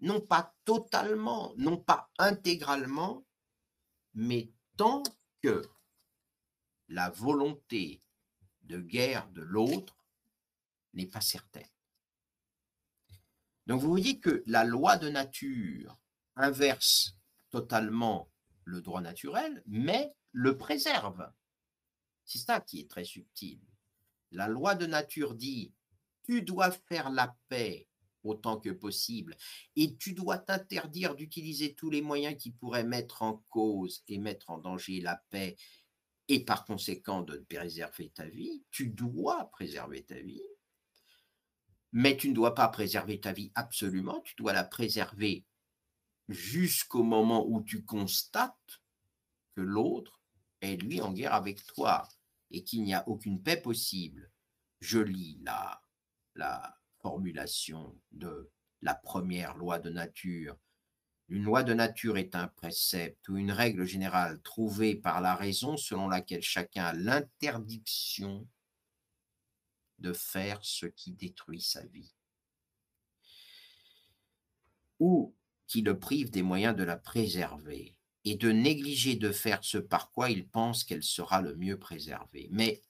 non 0.00 0.20
pas 0.20 0.54
totalement, 0.64 1.52
non 1.56 1.76
pas 1.76 2.10
intégralement, 2.18 3.24
mais 4.14 4.50
tant 4.76 5.02
que 5.42 5.62
la 6.88 7.10
volonté 7.10 8.02
de 8.62 8.78
guerre 8.78 9.28
de 9.30 9.42
l'autre 9.42 10.06
n'est 10.92 11.06
pas 11.06 11.20
certaine. 11.20 11.68
Donc 13.66 13.80
vous 13.80 13.88
voyez 13.88 14.20
que 14.20 14.42
la 14.46 14.64
loi 14.64 14.96
de 14.96 15.08
nature 15.08 15.98
inverse 16.36 17.16
totalement 17.50 18.30
le 18.64 18.80
droit 18.80 19.00
naturel, 19.00 19.62
mais 19.66 20.14
le 20.32 20.56
préserve. 20.56 21.30
C'est 22.24 22.38
ça 22.38 22.60
qui 22.60 22.80
est 22.80 22.90
très 22.90 23.04
subtil. 23.04 23.60
La 24.30 24.48
loi 24.48 24.74
de 24.74 24.86
nature 24.86 25.34
dit, 25.34 25.72
tu 26.24 26.42
dois 26.42 26.70
faire 26.70 27.10
la 27.10 27.36
paix 27.48 27.86
autant 28.24 28.58
que 28.58 28.70
possible, 28.70 29.36
et 29.76 29.96
tu 29.96 30.14
dois 30.14 30.38
t'interdire 30.38 31.14
d'utiliser 31.14 31.74
tous 31.74 31.90
les 31.90 32.00
moyens 32.00 32.36
qui 32.36 32.50
pourraient 32.50 32.82
mettre 32.82 33.20
en 33.22 33.44
cause 33.50 34.02
et 34.08 34.18
mettre 34.18 34.48
en 34.48 34.58
danger 34.58 35.00
la 35.02 35.22
paix, 35.28 35.56
et 36.28 36.44
par 36.44 36.64
conséquent 36.64 37.22
de 37.22 37.36
préserver 37.48 38.10
ta 38.10 38.26
vie, 38.26 38.64
tu 38.70 38.88
dois 38.88 39.50
préserver 39.50 40.04
ta 40.04 40.18
vie, 40.20 40.42
mais 41.92 42.16
tu 42.16 42.28
ne 42.28 42.34
dois 42.34 42.54
pas 42.54 42.68
préserver 42.68 43.20
ta 43.20 43.32
vie 43.32 43.52
absolument, 43.54 44.20
tu 44.22 44.34
dois 44.36 44.52
la 44.52 44.64
préserver 44.64 45.44
jusqu'au 46.28 47.02
moment 47.02 47.46
où 47.46 47.62
tu 47.62 47.84
constates 47.84 48.82
que 49.54 49.60
l'autre 49.60 50.20
est 50.60 50.76
lui 50.76 51.00
en 51.00 51.12
guerre 51.12 51.34
avec 51.34 51.64
toi 51.66 52.08
et 52.50 52.64
qu'il 52.64 52.82
n'y 52.82 52.94
a 52.94 53.06
aucune 53.08 53.42
paix 53.42 53.56
possible. 53.56 54.30
Je 54.80 54.98
lis 54.98 55.38
la, 55.42 55.82
la 56.34 56.76
formulation 57.00 57.98
de 58.12 58.50
la 58.82 58.94
première 58.94 59.56
loi 59.56 59.78
de 59.78 59.90
nature. 59.90 60.56
Une 61.28 61.44
loi 61.44 61.62
de 61.62 61.72
nature 61.72 62.18
est 62.18 62.34
un 62.34 62.48
précepte 62.48 63.28
ou 63.28 63.36
une 63.36 63.52
règle 63.52 63.84
générale 63.84 64.40
trouvée 64.42 64.94
par 64.94 65.20
la 65.20 65.34
raison 65.34 65.76
selon 65.76 66.08
laquelle 66.08 66.42
chacun 66.42 66.84
a 66.84 66.92
l'interdiction 66.92 68.46
de 69.98 70.12
faire 70.12 70.58
ce 70.62 70.86
qui 70.86 71.12
détruit 71.12 71.62
sa 71.62 71.84
vie 71.86 72.12
ou 75.00 75.34
qui 75.66 75.82
le 75.82 75.98
prive 75.98 76.30
des 76.30 76.42
moyens 76.42 76.76
de 76.76 76.84
la 76.84 76.96
préserver 76.96 77.96
et 78.24 78.36
de 78.36 78.50
négliger 78.50 79.16
de 79.16 79.32
faire 79.32 79.62
ce 79.62 79.78
par 79.78 80.10
quoi 80.12 80.30
il 80.30 80.46
pense 80.46 80.84
qu'elle 80.84 81.02
sera 81.02 81.42
le 81.42 81.56
mieux 81.56 81.78
préservée. 81.78 82.48
Mais 82.50 82.82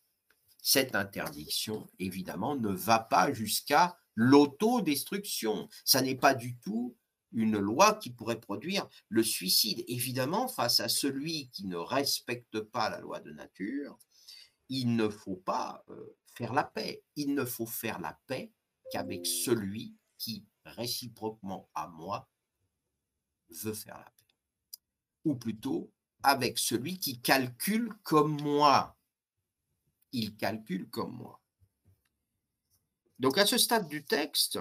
cette 0.62 0.94
interdiction, 0.94 1.88
évidemment, 1.99 2.57
ne 2.57 2.70
va 2.70 2.99
pas 2.99 3.33
jusqu'à 3.33 3.99
l'autodestruction. 4.14 5.68
Ça 5.85 6.03
n'est 6.03 6.14
pas 6.14 6.35
du 6.35 6.57
tout 6.59 6.97
une 7.35 7.59
loi 7.59 7.94
qui 7.94 8.11
pourrait 8.11 8.40
produire 8.40 8.88
le 9.09 9.23
suicide. 9.23 9.85
Évidemment, 9.88 10.49
face 10.49 10.81
à 10.81 10.88
celui 10.88 11.51
qui 11.51 11.66
ne 11.66 11.77
respecte 11.77 12.61
pas 12.61 12.88
la 12.88 13.01
loi 13.01 13.20
de 13.20 13.33
nature, 13.33 13.99
il 14.68 14.97
ne 14.97 15.09
faut 15.09 15.37
pas 15.37 15.85
euh, 15.90 16.16
faire 16.35 16.53
la 16.53 16.64
paix. 16.64 17.03
Il 17.16 17.35
ne 17.35 17.44
faut 17.44 17.66
faire 17.66 18.01
la 18.01 18.18
paix 18.27 18.53
qu'avec 18.90 19.27
celui 19.27 19.94
qui, 20.18 20.47
réciproquement 20.64 21.68
à 21.75 21.88
moi, 21.88 22.29
veut 23.51 23.75
faire 23.75 23.99
la 23.99 24.05
paix 24.05 24.14
ou 25.25 25.35
plutôt 25.35 25.90
avec 26.23 26.59
celui 26.59 26.99
qui 26.99 27.20
calcule 27.20 27.92
comme 28.03 28.40
moi. 28.40 28.97
Il 30.12 30.37
calcule 30.37 30.88
comme 30.88 31.16
moi. 31.16 31.40
Donc 33.18 33.38
à 33.38 33.47
ce 33.47 33.59
stade 33.59 33.88
du 33.88 34.05
texte, 34.05 34.59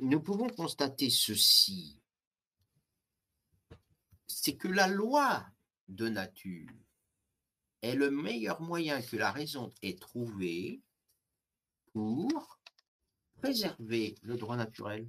nous 0.00 0.20
pouvons 0.20 0.48
constater 0.48 1.10
ceci. 1.10 2.00
C'est 4.26 4.56
que 4.56 4.68
la 4.68 4.86
loi 4.86 5.46
de 5.88 6.08
nature 6.08 6.70
est 7.82 7.94
le 7.94 8.10
meilleur 8.10 8.60
moyen 8.60 9.02
que 9.02 9.16
la 9.16 9.30
raison 9.30 9.72
ait 9.82 9.96
trouvé 9.96 10.82
pour 11.92 12.58
préserver 13.36 14.16
le 14.22 14.36
droit 14.36 14.56
naturel. 14.56 15.08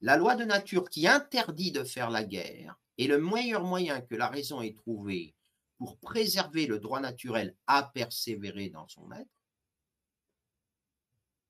La 0.00 0.16
loi 0.16 0.34
de 0.34 0.44
nature 0.44 0.88
qui 0.88 1.06
interdit 1.06 1.72
de 1.72 1.84
faire 1.84 2.10
la 2.10 2.24
guerre 2.24 2.78
est 2.98 3.06
le 3.06 3.20
meilleur 3.20 3.64
moyen 3.64 4.00
que 4.00 4.14
la 4.14 4.28
raison 4.28 4.62
ait 4.62 4.72
trouvé 4.72 5.34
pour 5.76 5.98
préserver 5.98 6.66
le 6.66 6.78
droit 6.78 7.00
naturel 7.00 7.54
à 7.66 7.82
persévérer 7.82 8.70
dans 8.70 8.88
son 8.88 9.12
être, 9.12 9.30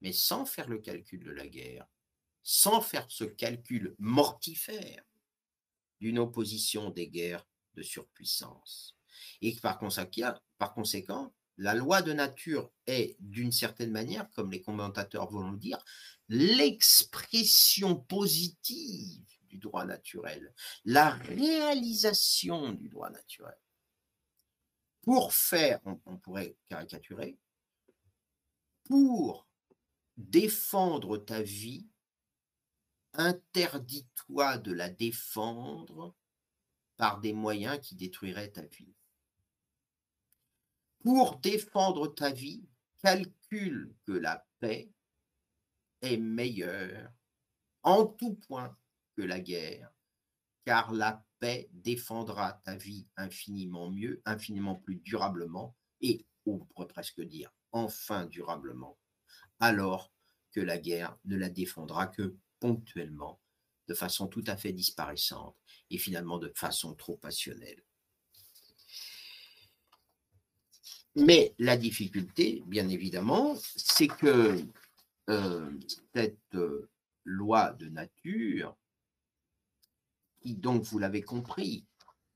mais 0.01 0.13
sans 0.13 0.47
faire 0.47 0.69
le 0.69 0.79
calcul 0.79 1.23
de 1.25 1.31
la 1.31 1.47
guerre, 1.47 1.87
sans 2.43 2.81
faire 2.81 3.07
ce 3.09 3.25
calcul 3.25 3.95
mortifère 3.99 5.05
d'une 6.01 6.19
opposition 6.19 6.91
des 6.91 7.09
guerres 7.09 7.47
de 7.75 7.83
surpuissance. 7.83 8.97
Et 9.43 9.55
par 9.57 9.79
conséquent, 9.79 10.35
par 10.59 10.75
conséquent, 10.75 11.35
la 11.59 11.75
loi 11.75 12.01
de 12.01 12.13
nature 12.13 12.73
est, 12.87 13.17
d'une 13.21 13.53
certaine 13.53 13.91
manière, 13.91 14.31
comme 14.31 14.51
les 14.51 14.63
commentateurs 14.63 15.31
vont 15.31 15.51
le 15.51 15.59
dire, 15.59 15.85
l'expression 16.29 17.97
positive 17.97 19.27
du 19.51 19.59
droit 19.59 19.85
naturel, 19.85 20.55
la 20.85 21.11
réalisation 21.11 22.73
du 22.73 22.89
droit 22.89 23.11
naturel. 23.11 23.59
Pour 25.03 25.35
faire, 25.35 25.81
on, 25.85 26.17
pourrait 26.17 26.57
caricaturer, 26.69 27.37
pour 28.85 29.47
défendre 30.21 31.19
ta 31.19 31.43
vie, 31.43 31.87
interdis-toi 33.15 34.59
de 34.59 34.73
la 34.73 34.89
défendre 34.89 36.15
par 36.97 37.21
des 37.21 37.33
moyens 37.33 37.81
qui 37.81 37.97
détruiraient 37.97 38.51
ta 38.51 38.63
vie. 38.63 38.95
Pour 41.01 41.39
défendre 41.39 42.15
ta 42.15 42.31
vie, 42.31 42.69
calcule 43.03 43.95
que 44.05 44.13
la 44.13 44.47
paix 44.61 44.93
est 46.03 46.19
meilleure 46.19 47.11
en 47.83 48.05
tout 48.05 48.35
point 48.35 48.77
que 49.17 49.23
la 49.23 49.41
guerre, 49.41 49.91
car 50.67 50.93
la 50.93 51.25
paix 51.39 51.71
défendra 51.73 52.61
ta 52.65 52.77
vie 52.77 53.09
infiniment 53.17 53.91
mieux, 53.91 54.21
infiniment 54.27 54.77
plus 54.77 54.97
durablement, 54.97 55.75
et 56.03 56.27
on 56.45 56.59
pourrait 56.59 56.89
presque 56.89 57.23
dire 57.23 57.51
enfin 57.73 58.27
durablement, 58.27 58.99
alors 59.61 60.11
que 60.53 60.61
la 60.61 60.79
guerre 60.79 61.17
ne 61.25 61.37
la 61.37 61.49
défendra 61.49 62.07
que 62.07 62.37
ponctuellement, 62.59 63.41
de 63.89 63.95
façon 63.95 64.27
tout 64.27 64.45
à 64.47 64.57
fait 64.57 64.73
disparaissante 64.73 65.57
et 65.91 65.99
finalement 65.99 66.39
de 66.39 66.53
façon 66.55 66.95
trop 66.95 67.17
passionnelle. 67.17 67.83
Mais 71.17 71.55
la 71.59 71.77
difficulté, 71.77 72.63
bien 72.67 72.89
évidemment, 72.89 73.57
c'est 73.77 74.07
que 74.07 74.65
euh, 75.29 75.71
cette 76.15 76.39
euh, 76.55 76.89
loi 77.25 77.73
de 77.73 77.89
nature, 77.89 78.77
qui 80.41 80.55
donc, 80.55 80.85
vous 80.85 80.99
l'avez 80.99 81.23
compris, 81.23 81.85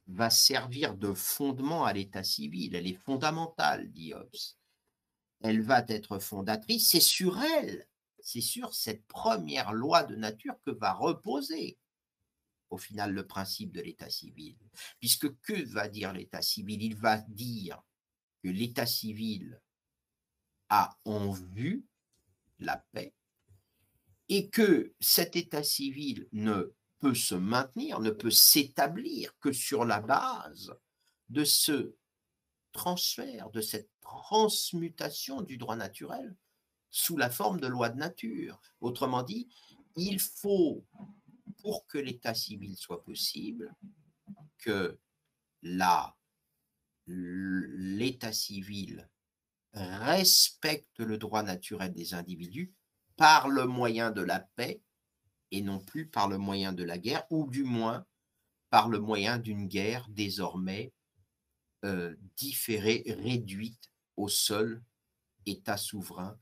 va 0.06 0.28
servir 0.28 0.94
de 0.94 1.14
fondement 1.14 1.84
à 1.84 1.92
l'état 1.92 2.24
civil. 2.24 2.74
Elle 2.74 2.86
est 2.86 3.00
fondamentale, 3.04 3.90
dit 3.90 4.12
Hobbes. 4.12 4.56
Elle 5.40 5.62
va 5.62 5.84
être 5.88 6.18
fondatrice. 6.18 6.88
C'est 6.88 7.00
sur 7.00 7.40
elle, 7.40 7.86
c'est 8.20 8.40
sur 8.40 8.74
cette 8.74 9.06
première 9.06 9.72
loi 9.72 10.04
de 10.04 10.16
nature 10.16 10.56
que 10.64 10.70
va 10.70 10.92
reposer 10.92 11.78
au 12.70 12.78
final 12.78 13.12
le 13.12 13.26
principe 13.26 13.72
de 13.72 13.80
l'état 13.80 14.10
civil. 14.10 14.56
Puisque 14.98 15.38
que 15.40 15.64
va 15.68 15.88
dire 15.88 16.12
l'état 16.12 16.42
civil? 16.42 16.82
Il 16.82 16.96
va 16.96 17.18
dire 17.18 17.82
que 18.42 18.48
l'état 18.48 18.86
civil 18.86 19.60
a 20.68 20.98
en 21.04 21.30
vue 21.30 21.84
la 22.58 22.84
paix, 22.92 23.14
et 24.28 24.48
que 24.48 24.94
cet 25.00 25.36
état 25.36 25.62
civil 25.62 26.28
ne 26.32 26.74
peut 27.00 27.14
se 27.14 27.34
maintenir, 27.34 28.00
ne 28.00 28.10
peut 28.10 28.30
s'établir 28.30 29.36
que 29.38 29.52
sur 29.52 29.84
la 29.84 30.00
base 30.00 30.74
de 31.28 31.44
ce 31.44 31.94
transfert, 32.72 33.50
de 33.50 33.60
cette 33.60 33.90
transmutation 34.04 35.42
du 35.42 35.56
droit 35.56 35.76
naturel 35.76 36.36
sous 36.90 37.16
la 37.16 37.28
forme 37.28 37.58
de 37.58 37.66
loi 37.66 37.88
de 37.88 37.98
nature. 37.98 38.60
Autrement 38.80 39.24
dit, 39.24 39.48
il 39.96 40.20
faut, 40.20 40.84
pour 41.58 41.86
que 41.86 41.98
l'état 41.98 42.34
civil 42.34 42.76
soit 42.76 43.02
possible, 43.02 43.74
que 44.58 44.98
l'état 47.06 48.32
civil 48.32 49.08
respecte 49.72 51.00
le 51.00 51.18
droit 51.18 51.42
naturel 51.42 51.92
des 51.92 52.14
individus 52.14 52.72
par 53.16 53.48
le 53.48 53.66
moyen 53.66 54.10
de 54.10 54.22
la 54.22 54.40
paix 54.40 54.80
et 55.50 55.62
non 55.62 55.80
plus 55.80 56.06
par 56.06 56.28
le 56.28 56.38
moyen 56.38 56.72
de 56.72 56.84
la 56.84 56.98
guerre, 56.98 57.24
ou 57.30 57.48
du 57.48 57.64
moins 57.64 58.06
par 58.70 58.88
le 58.88 58.98
moyen 58.98 59.38
d'une 59.38 59.68
guerre 59.68 60.06
désormais 60.08 60.92
euh, 61.84 62.14
différée, 62.36 63.04
réduite 63.06 63.90
au 64.16 64.28
seul 64.28 64.82
État 65.46 65.76
souverain, 65.76 66.38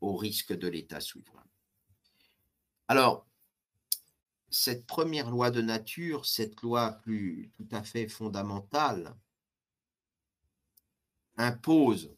au 0.00 0.16
risque 0.16 0.52
de 0.52 0.68
l'État 0.68 1.00
souverain. 1.00 1.44
Alors, 2.88 3.26
cette 4.50 4.86
première 4.86 5.30
loi 5.30 5.50
de 5.50 5.60
nature, 5.60 6.26
cette 6.26 6.60
loi 6.62 6.92
plus 7.02 7.50
tout 7.54 7.68
à 7.70 7.82
fait 7.82 8.08
fondamentale, 8.08 9.16
impose 11.36 12.14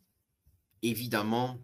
évidemment 0.80 1.62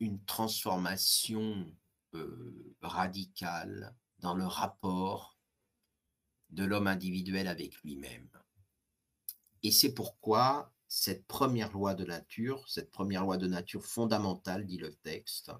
une 0.00 0.22
transformation 0.24 1.66
euh, 2.14 2.74
radicale 2.82 3.94
dans 4.18 4.34
le 4.34 4.46
rapport 4.46 5.38
de 6.50 6.64
l'homme 6.64 6.88
individuel 6.88 7.46
avec 7.46 7.76
lui-même. 7.82 8.28
Et 9.62 9.70
c'est 9.70 9.94
pourquoi 9.94 10.72
cette 10.92 11.24
première 11.28 11.70
loi 11.72 11.94
de 11.94 12.04
nature, 12.04 12.68
cette 12.68 12.90
première 12.90 13.22
loi 13.22 13.36
de 13.36 13.46
nature 13.46 13.86
fondamentale, 13.86 14.66
dit 14.66 14.76
le 14.76 14.92
texte, 14.92 15.52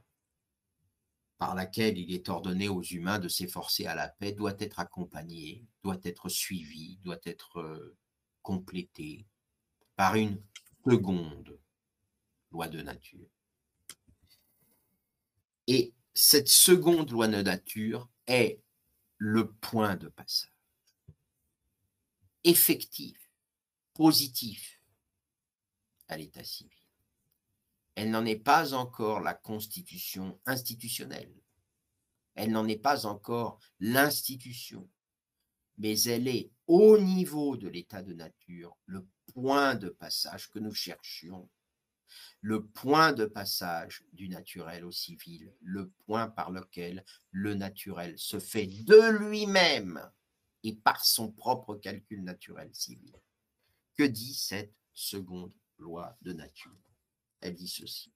par 1.38 1.54
laquelle 1.54 1.96
il 1.96 2.12
est 2.12 2.28
ordonné 2.28 2.68
aux 2.68 2.82
humains 2.82 3.20
de 3.20 3.28
s'efforcer 3.28 3.86
à 3.86 3.94
la 3.94 4.08
paix, 4.08 4.32
doit 4.32 4.56
être 4.58 4.80
accompagnée, 4.80 5.64
doit 5.84 6.00
être 6.02 6.28
suivie, 6.28 6.98
doit 7.04 7.20
être 7.24 7.60
euh, 7.60 7.96
complétée 8.42 9.24
par 9.94 10.16
une 10.16 10.42
seconde 10.84 11.56
loi 12.50 12.66
de 12.66 12.82
nature. 12.82 13.28
Et 15.68 15.94
cette 16.12 16.48
seconde 16.48 17.12
loi 17.12 17.28
de 17.28 17.40
nature 17.40 18.08
est 18.26 18.60
le 19.16 19.52
point 19.52 19.94
de 19.94 20.08
passage 20.08 20.50
effectif, 22.42 23.30
positif 23.94 24.79
à 26.10 26.16
l'état 26.16 26.44
civil. 26.44 26.70
Elle 27.94 28.10
n'en 28.10 28.24
est 28.24 28.42
pas 28.42 28.74
encore 28.74 29.20
la 29.20 29.34
constitution 29.34 30.40
institutionnelle. 30.46 31.34
Elle 32.34 32.52
n'en 32.52 32.66
est 32.68 32.78
pas 32.78 33.06
encore 33.06 33.58
l'institution. 33.80 34.88
Mais 35.78 36.00
elle 36.02 36.28
est 36.28 36.50
au 36.66 36.98
niveau 36.98 37.56
de 37.56 37.68
l'état 37.68 38.02
de 38.02 38.12
nature 38.12 38.76
le 38.86 39.06
point 39.32 39.74
de 39.74 39.88
passage 39.88 40.48
que 40.50 40.58
nous 40.58 40.74
cherchions, 40.74 41.48
le 42.40 42.66
point 42.66 43.12
de 43.12 43.24
passage 43.24 44.04
du 44.12 44.28
naturel 44.28 44.84
au 44.84 44.90
civil, 44.90 45.52
le 45.60 45.90
point 46.06 46.28
par 46.28 46.50
lequel 46.50 47.04
le 47.30 47.54
naturel 47.54 48.18
se 48.18 48.38
fait 48.38 48.66
de 48.66 49.18
lui-même 49.18 50.00
et 50.62 50.74
par 50.74 51.04
son 51.04 51.30
propre 51.30 51.76
calcul 51.76 52.22
naturel 52.22 52.70
civil. 52.72 53.14
Que 53.96 54.04
dit 54.04 54.34
cette 54.34 54.74
seconde 54.92 55.52
loi 55.80 56.16
de 56.22 56.32
nature 56.32 56.78
Elle 57.40 57.54
dit 57.54 57.68
ceci. 57.68 58.12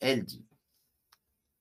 Elle 0.00 0.24
dit 0.24 0.46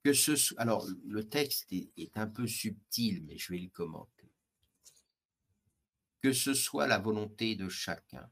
que 0.03 0.13
ce 0.13 0.31
alors 0.57 0.87
le 1.05 1.29
texte 1.29 1.71
est 1.71 2.17
un 2.17 2.27
peu 2.27 2.47
subtil, 2.47 3.23
mais 3.23 3.37
je 3.37 3.53
vais 3.53 3.59
le 3.59 3.69
commenter 3.69 4.21
que 6.21 6.33
ce 6.33 6.53
soit 6.53 6.87
la 6.87 6.99
volonté 6.99 7.55
de 7.55 7.67
chacun, 7.67 8.29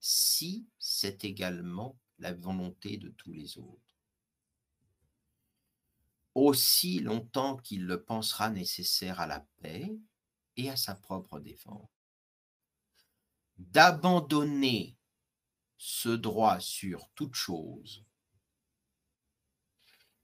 si 0.00 0.66
c'est 0.78 1.24
également 1.24 1.98
la 2.18 2.32
volonté 2.32 2.96
de 2.96 3.10
tous 3.10 3.32
les 3.32 3.58
autres. 3.58 3.80
Aussi 6.34 7.00
longtemps 7.00 7.56
qu'il 7.58 7.86
le 7.86 8.02
pensera 8.02 8.50
nécessaire 8.50 9.20
à 9.20 9.26
la 9.26 9.46
paix 9.60 9.96
et 10.56 10.70
à 10.70 10.76
sa 10.76 10.94
propre 10.94 11.38
défense. 11.38 11.93
D'abandonner 13.56 14.96
ce 15.76 16.08
droit 16.08 16.60
sur 16.60 17.08
toute 17.14 17.34
chose 17.34 18.04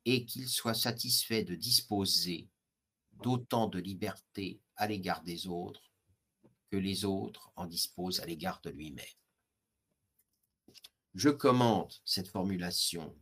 et 0.04 0.24
qu'il 0.24 0.48
soit 0.48 0.74
satisfait 0.74 1.44
de 1.44 1.54
disposer 1.54 2.48
d'autant 3.12 3.68
de 3.68 3.78
liberté 3.78 4.60
à 4.76 4.86
l'égard 4.86 5.22
des 5.22 5.46
autres 5.46 5.92
que 6.70 6.76
les 6.76 7.04
autres 7.04 7.52
en 7.56 7.66
disposent 7.66 8.20
à 8.20 8.26
l'égard 8.26 8.60
de 8.62 8.70
lui-même. 8.70 9.04
Je 11.14 11.28
commente 11.28 12.00
cette 12.04 12.28
formulation 12.28 13.16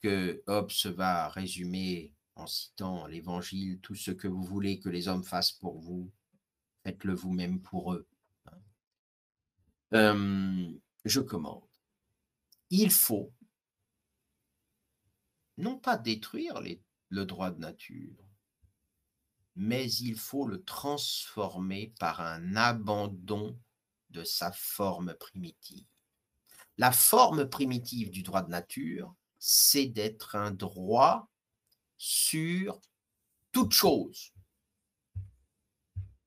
que 0.00 0.42
Hobbes 0.46 0.72
va 0.96 1.28
résumer 1.28 2.14
en 2.34 2.46
citant 2.46 3.06
l'Évangile, 3.06 3.80
tout 3.80 3.94
ce 3.94 4.10
que 4.10 4.28
vous 4.28 4.44
voulez 4.44 4.80
que 4.80 4.88
les 4.88 5.08
hommes 5.08 5.24
fassent 5.24 5.52
pour 5.52 5.78
vous, 5.80 6.10
faites-le 6.84 7.14
vous-même 7.14 7.60
pour 7.60 7.92
eux. 7.92 8.08
Euh, 9.94 10.72
je 11.04 11.20
commente. 11.20 11.68
Il 12.70 12.90
faut 12.90 13.32
non 15.56 15.78
pas 15.78 15.96
détruire 15.96 16.60
le 17.08 17.24
droit 17.24 17.50
de 17.50 17.58
nature, 17.58 18.16
mais 19.56 19.90
il 19.90 20.16
faut 20.16 20.46
le 20.46 20.62
transformer 20.62 21.94
par 21.98 22.20
un 22.20 22.54
abandon 22.54 23.58
de 24.10 24.24
sa 24.24 24.52
forme 24.52 25.14
primitive. 25.14 25.86
La 26.76 26.92
forme 26.92 27.48
primitive 27.48 28.10
du 28.10 28.22
droit 28.22 28.42
de 28.42 28.50
nature, 28.50 29.14
c'est 29.38 29.86
d'être 29.86 30.36
un 30.36 30.52
droit 30.52 31.28
sur 31.96 32.80
toute 33.50 33.72
chose, 33.72 34.32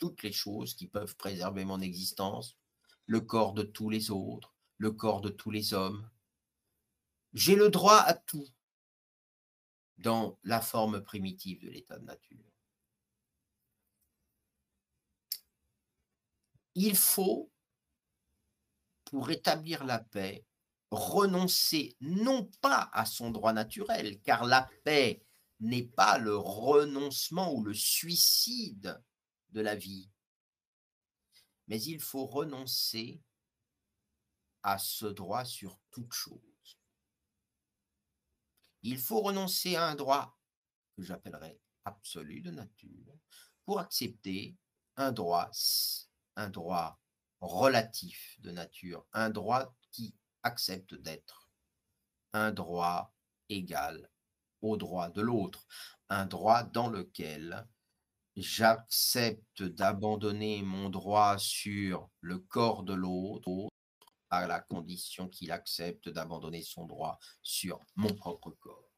toutes 0.02 0.24
les 0.24 0.34
choses 0.34 0.74
qui 0.74 0.88
peuvent 0.88 1.16
préserver 1.16 1.64
mon 1.64 1.80
existence, 1.80 2.58
le 3.06 3.22
corps 3.22 3.54
de 3.54 3.64
tous 3.64 3.90
les 3.90 4.12
autres, 4.12 4.54
le 4.78 4.92
corps 4.92 5.22
de 5.22 5.30
tous 5.30 5.52
les 5.52 5.74
hommes. 5.74 6.10
J'ai 7.34 7.56
le 7.56 7.70
droit 7.70 8.00
à 8.00 8.14
tout 8.14 8.50
dans 10.00 10.38
la 10.44 10.60
forme 10.60 11.02
primitive 11.02 11.62
de 11.62 11.70
l'état 11.70 11.98
de 11.98 12.06
nature. 12.06 12.52
il 16.76 16.96
faut, 16.96 17.52
pour 19.06 19.28
rétablir 19.28 19.84
la 19.86 20.00
paix, 20.00 20.46
renoncer 20.90 21.96
non 22.02 22.50
pas 22.62 22.90
à 22.94 23.06
son 23.06 23.32
droit 23.32 23.54
naturel, 23.54 24.22
car 24.22 24.46
la 24.46 24.70
paix 24.84 25.24
n'est 25.60 25.88
pas 25.88 26.18
le 26.18 26.36
renoncement 26.36 27.54
ou 27.54 27.64
le 27.64 27.74
suicide 27.74 29.02
de 29.52 29.62
la 29.62 29.76
vie, 29.76 30.10
mais 31.68 31.82
il 31.82 32.00
faut 32.00 32.26
renoncer 32.26 33.22
à 34.64 34.78
ce 34.78 35.06
droit 35.06 35.46
sur 35.46 35.80
toute 35.92 36.14
chose. 36.14 36.80
Il 38.84 38.98
faut 38.98 39.22
renoncer 39.22 39.76
à 39.76 39.88
un 39.88 39.96
droit 39.96 40.40
que 40.96 41.04
j'appellerais 41.04 41.60
absolu 41.86 42.42
de 42.42 42.52
nature 42.52 43.18
pour 43.66 43.80
accepter 43.80 44.58
un 44.98 45.12
droit 45.12 45.50
un 46.36 46.50
droit 46.50 47.00
relatif 47.40 48.38
de 48.40 48.52
nature, 48.52 49.06
un 49.14 49.30
droit 49.30 49.76
qui 49.92 50.16
accepte 50.44 50.96
d'être, 50.96 51.50
un 52.34 52.52
droit 52.52 53.14
égal 53.50 54.10
au 54.62 54.78
droit 54.78 55.10
de 55.10 55.22
l'autre, 55.22 55.66
un 56.10 56.26
droit 56.26 56.64
dans 56.64 56.90
lequel 56.90 57.68
j'accepte 58.36 59.64
d'abandonner 59.64 60.62
mon 60.62 60.90
droit 60.90 61.38
sur 61.38 62.10
le 62.22 62.40
corps 62.40 62.84
de 62.84 62.94
l'autre 62.94 63.70
à 64.30 64.48
la 64.48 64.62
condition 64.62 65.28
qu'il 65.28 65.52
accepte 65.52 66.10
d'abandonner 66.10 66.62
son 66.62 66.86
droit 66.86 67.20
sur 67.42 67.80
mon 67.96 68.14
propre 68.16 68.52
corps. 68.52 68.90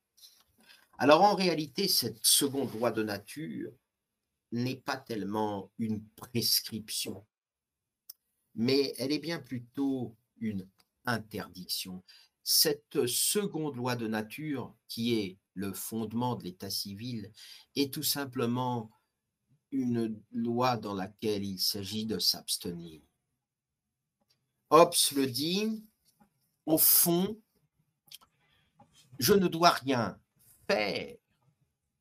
Alors 1.00 1.24
en 1.24 1.36
réalité, 1.36 1.88
cette 1.88 2.24
seconde 2.24 2.72
loi 2.74 2.92
de 2.92 3.04
nature 3.04 3.72
n'est 4.52 4.76
pas 4.76 4.98
tellement 4.98 5.72
une 5.80 6.06
prescription, 6.10 7.26
mais 8.54 8.94
elle 9.00 9.12
est 9.12 9.20
bien 9.20 9.40
plutôt 9.40 10.16
une 10.38 10.68
interdiction. 11.06 12.04
Cette 12.44 13.08
seconde 13.08 13.76
loi 13.76 13.96
de 13.96 14.08
nature, 14.08 14.76
qui 14.88 15.16
est 15.16 15.40
le 15.56 15.74
fondement 15.74 16.36
de 16.36 16.44
l'état 16.44 16.70
civil, 16.70 17.32
est 17.76 17.92
tout 17.92 18.04
simplement 18.04 18.92
une 19.74 20.22
loi 20.32 20.78
dans 20.78 20.94
laquelle 20.94 21.44
il 21.44 21.60
s'agit 21.60 22.06
de 22.06 22.20
s'abstenir. 22.20 23.02
Hobbes 24.70 24.94
le 25.16 25.26
dit, 25.26 25.84
au 26.66 26.78
fond, 26.78 27.38
je 29.20 29.34
ne 29.34 29.48
dois 29.48 29.72
rien 29.72 30.20
faire 30.68 31.18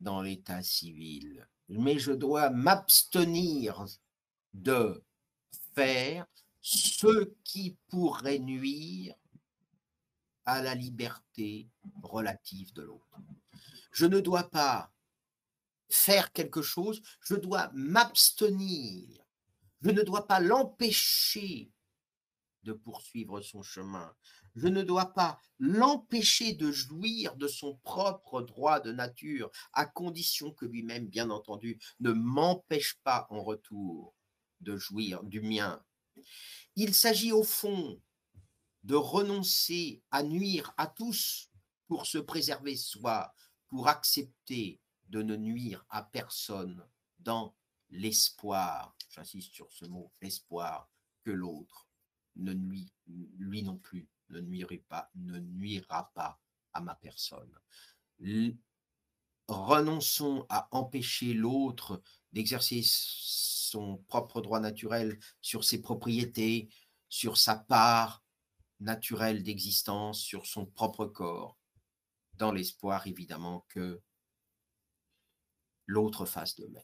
dans 0.01 0.21
l'état 0.21 0.63
civil, 0.63 1.47
mais 1.69 1.99
je 1.99 2.13
dois 2.13 2.51
m'abstenir 2.51 3.87
de 4.53 5.03
faire 5.75 6.27
ce 6.61 7.33
qui 7.43 7.77
pourrait 7.89 8.39
nuire 8.39 9.15
à 10.45 10.61
la 10.61 10.75
liberté 10.75 11.69
relative 12.03 12.73
de 12.75 12.83
l'autre. 12.83 13.19
Je 13.93 14.07
ne 14.07 14.21
dois 14.21 14.51
pas 14.51 14.93
faire 15.93 16.33
quelque 16.33 16.63
chose, 16.63 17.03
je 17.21 17.35
dois 17.35 17.71
m'abstenir. 17.75 19.09
Je 19.83 19.91
ne 19.91 20.03
dois 20.03 20.27
pas 20.27 20.41
l'empêcher 20.41 21.71
de 22.63 22.73
poursuivre 22.73 23.41
son 23.41 23.63
chemin. 23.63 24.15
Je 24.55 24.69
ne 24.69 24.83
dois 24.83 25.13
pas 25.13 25.41
l'empêcher 25.59 26.55
de 26.55 26.71
jouir 26.71 27.37
de 27.37 27.49
son 27.49 27.77
propre 27.79 28.43
droit 28.43 28.81
de 28.81 28.93
nature, 28.93 29.51
à 29.73 29.85
condition 29.87 30.53
que 30.53 30.67
lui-même, 30.67 31.09
bien 31.09 31.31
entendu, 31.31 31.79
ne 32.01 32.13
m'empêche 32.13 32.99
pas 33.03 33.27
en 33.31 33.43
retour 33.43 34.15
de 34.61 34.77
jouir 34.77 35.23
du 35.25 35.41
mien. 35.41 35.83
Il 36.77 36.95
s'agit 36.95 37.33
au 37.33 37.43
fond 37.43 38.01
de 38.85 38.95
renoncer 38.95 40.03
à 40.11 40.23
nuire 40.23 40.73
à 40.77 40.87
tous 40.87 41.51
pour 41.87 42.07
se 42.07 42.19
préserver 42.19 42.77
soi, 42.77 43.35
pour 43.69 43.89
accepter 43.89 44.82
de 45.13 45.23
ne 45.23 45.37
nuire 45.37 45.85
à 45.91 46.03
personne 46.03 46.83
dans 47.19 47.55
l'espoir, 47.91 48.97
j'insiste 49.11 49.53
sur 49.53 49.71
ce 49.71 49.85
mot, 49.85 50.11
l'espoir 50.23 50.91
que 51.23 51.31
l'autre 51.31 51.87
ne 52.37 52.55
nuit, 52.55 52.91
lui 53.07 53.63
non 53.63 53.77
plus, 53.77 54.09
ne 54.31 54.41
nuira 54.41 54.77
pas, 54.89 55.11
ne 55.15 55.39
nuira 55.39 56.11
pas 56.15 56.41
à 56.73 56.81
ma 56.81 56.95
personne. 56.95 57.55
Renonçons 59.49 60.47
à 60.49 60.69
empêcher 60.71 61.35
l'autre 61.35 62.03
d'exercer 62.33 62.83
son 62.83 63.99
propre 64.09 64.41
droit 64.41 64.61
naturel 64.61 65.19
sur 65.43 65.63
ses 65.63 65.83
propriétés, 65.83 66.71
sur 67.11 67.37
sa 67.37 67.57
part 67.57 68.25
naturelle 68.81 69.43
d'existence, 69.43 70.21
sur 70.21 70.47
son 70.47 70.65
propre 70.65 71.05
corps, 71.05 71.59
dans 72.33 72.53
l'espoir 72.53 73.07
évidemment 73.07 73.67
que 73.69 74.01
l'autre 75.93 76.25
fasse 76.25 76.57
de 76.57 76.67
même. 76.67 76.83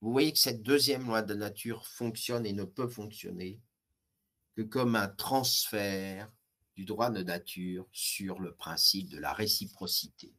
Vous 0.00 0.10
voyez 0.10 0.32
que 0.32 0.38
cette 0.38 0.62
deuxième 0.62 1.06
loi 1.06 1.22
de 1.22 1.34
nature 1.34 1.86
fonctionne 1.86 2.46
et 2.46 2.52
ne 2.52 2.64
peut 2.64 2.88
fonctionner 2.88 3.60
que 4.56 4.62
comme 4.62 4.96
un 4.96 5.08
transfert 5.08 6.32
du 6.74 6.84
droit 6.84 7.10
de 7.10 7.22
nature 7.22 7.86
sur 7.92 8.40
le 8.40 8.54
principe 8.54 9.10
de 9.10 9.18
la 9.18 9.32
réciprocité. 9.32 10.34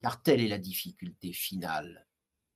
Car 0.00 0.22
telle 0.22 0.40
est 0.40 0.48
la 0.48 0.58
difficulté 0.58 1.32
finale, 1.32 2.06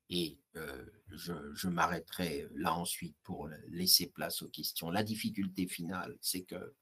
et 0.09 0.39
euh, 0.57 0.87
je 1.09 1.69
m'arrêterai 1.69 2.47
là 2.55 2.75
ensuite 2.75 3.17
pour 3.23 3.49
laisser 3.69 4.07
place 4.07 4.43
aux 4.43 4.49
questions. 4.49 4.91
La 4.91 5.03
difficulté 5.03 5.67
finale, 5.67 6.17
c'est 6.21 6.43
que 6.43 6.75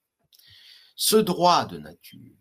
ce 0.97 1.16
droit 1.16 1.64
de 1.64 1.79
nature 1.79 2.37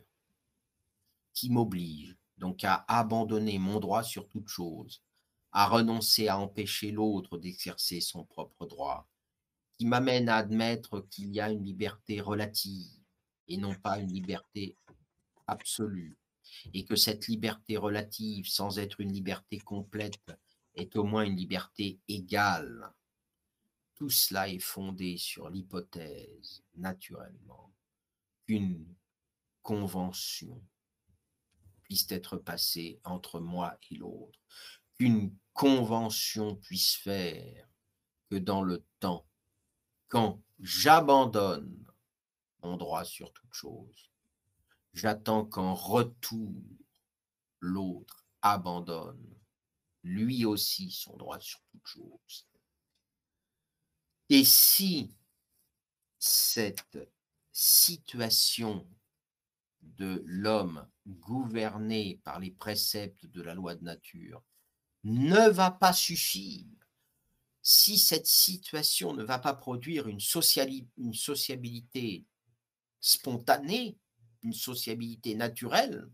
qui 1.34 1.50
m'oblige 1.50 2.18
donc 2.38 2.64
à 2.64 2.86
abandonner 2.88 3.60
mon 3.60 3.80
droit 3.80 4.04
sur 4.04 4.28
toute 4.28 4.48
chose, 4.48 5.02
à 5.52 5.68
renoncer 5.68 6.28
à 6.28 6.40
empêcher 6.40 6.92
l'autre 6.92 7.38
d'exercer 7.38 8.02
son 8.02 8.26
propre 8.26 8.66
droit, 8.66 9.08
qui 9.78 9.86
m'amène 9.86 10.30
à 10.30 10.38
admettre 10.38 11.02
qu'il 11.10 11.32
y 11.32 11.40
a 11.40 11.52
une 11.52 11.64
liberté 11.64 12.22
relative 12.22 13.00
et 13.48 13.58
non 13.58 13.76
pas 13.76 14.00
une 14.00 14.12
liberté 14.12 14.78
absolue, 15.48 16.18
et 16.74 16.86
que 16.86 16.96
cette 16.96 17.28
liberté 17.28 17.78
relative, 17.78 18.48
sans 18.48 18.80
être 18.80 19.00
une 19.02 19.12
liberté 19.12 19.60
complète, 19.60 20.20
est 20.76 20.96
au 20.96 21.04
moins 21.04 21.24
une 21.24 21.36
liberté 21.36 22.00
égale. 22.08 22.94
Tout 23.96 24.10
cela 24.10 24.50
est 24.50 24.60
fondé 24.60 25.18
sur 25.18 25.50
l'hypothèse, 25.50 26.64
naturellement, 26.76 27.72
qu'une 28.46 28.86
convention 29.62 30.62
être 32.10 32.38
passée 32.38 33.00
entre 33.04 33.40
moi 33.40 33.78
et 33.90 33.96
l'autre, 33.96 34.40
qu'une 34.98 35.36
convention 35.54 36.56
puisse 36.56 36.96
faire 36.96 37.68
que 38.30 38.36
dans 38.36 38.64
le 38.64 38.86
temps, 39.00 39.28
quand 40.08 40.42
j'abandonne 40.60 41.86
mon 42.62 42.78
droit 42.78 43.04
sur 43.04 43.32
toute 43.34 43.54
chose, 43.54 44.12
j'attends 44.94 45.46
qu'en 45.46 45.74
retour, 45.74 46.64
l'autre 47.60 48.26
abandonne 48.42 49.40
lui 50.04 50.46
aussi 50.46 50.92
son 50.92 51.16
droit 51.18 51.40
sur 51.40 51.62
toute 51.72 51.86
chose. 51.86 52.48
Et 54.30 54.44
si 54.44 55.16
cette 56.20 56.98
situation 57.52 58.88
de 59.98 60.24
l'homme 60.26 60.88
gouverné 61.06 62.22
par 62.24 62.40
les 62.40 62.52
préceptes 62.52 63.26
de 63.26 63.42
la 63.42 63.54
loi 63.54 63.76
de 63.76 63.84
nature 63.84 64.42
ne 65.04 65.50
va 65.50 65.72
pas 65.72 65.94
suffire 65.94 66.66
si 67.62 67.98
cette 67.98 68.28
situation 68.28 69.14
ne 69.14 69.24
va 69.24 69.40
pas 69.40 69.54
produire 69.54 70.08
une, 70.08 70.20
sociabilité 70.20 72.26
spontanée, 73.00 73.98
une 74.44 74.54
sociabilité 74.54 75.36
naturelle, 75.36 76.10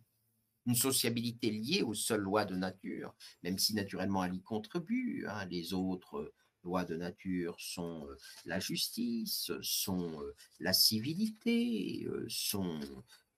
une 0.68 0.76
sociabilité 0.76 1.50
liée 1.50 1.82
aux 1.82 1.96
seules 1.96 2.22
lois 2.22 2.46
de 2.46 2.56
nature, 2.56 3.16
même 3.42 3.58
si 3.58 3.74
naturellement 3.74 4.24
elle 4.24 4.36
y 4.36 4.44
contribue. 4.44 5.26
Hein, 5.28 5.46
les 5.46 5.74
autres 5.74 6.32
lois 6.64 6.86
de 6.86 6.96
nature 6.96 7.56
sont 7.60 8.08
euh, 8.08 8.18
la 8.46 8.60
justice, 8.60 9.52
sont 9.62 10.22
euh, 10.22 10.36
la 10.60 10.74
civilité, 10.74 12.06
euh, 12.08 12.26
sont 12.30 12.80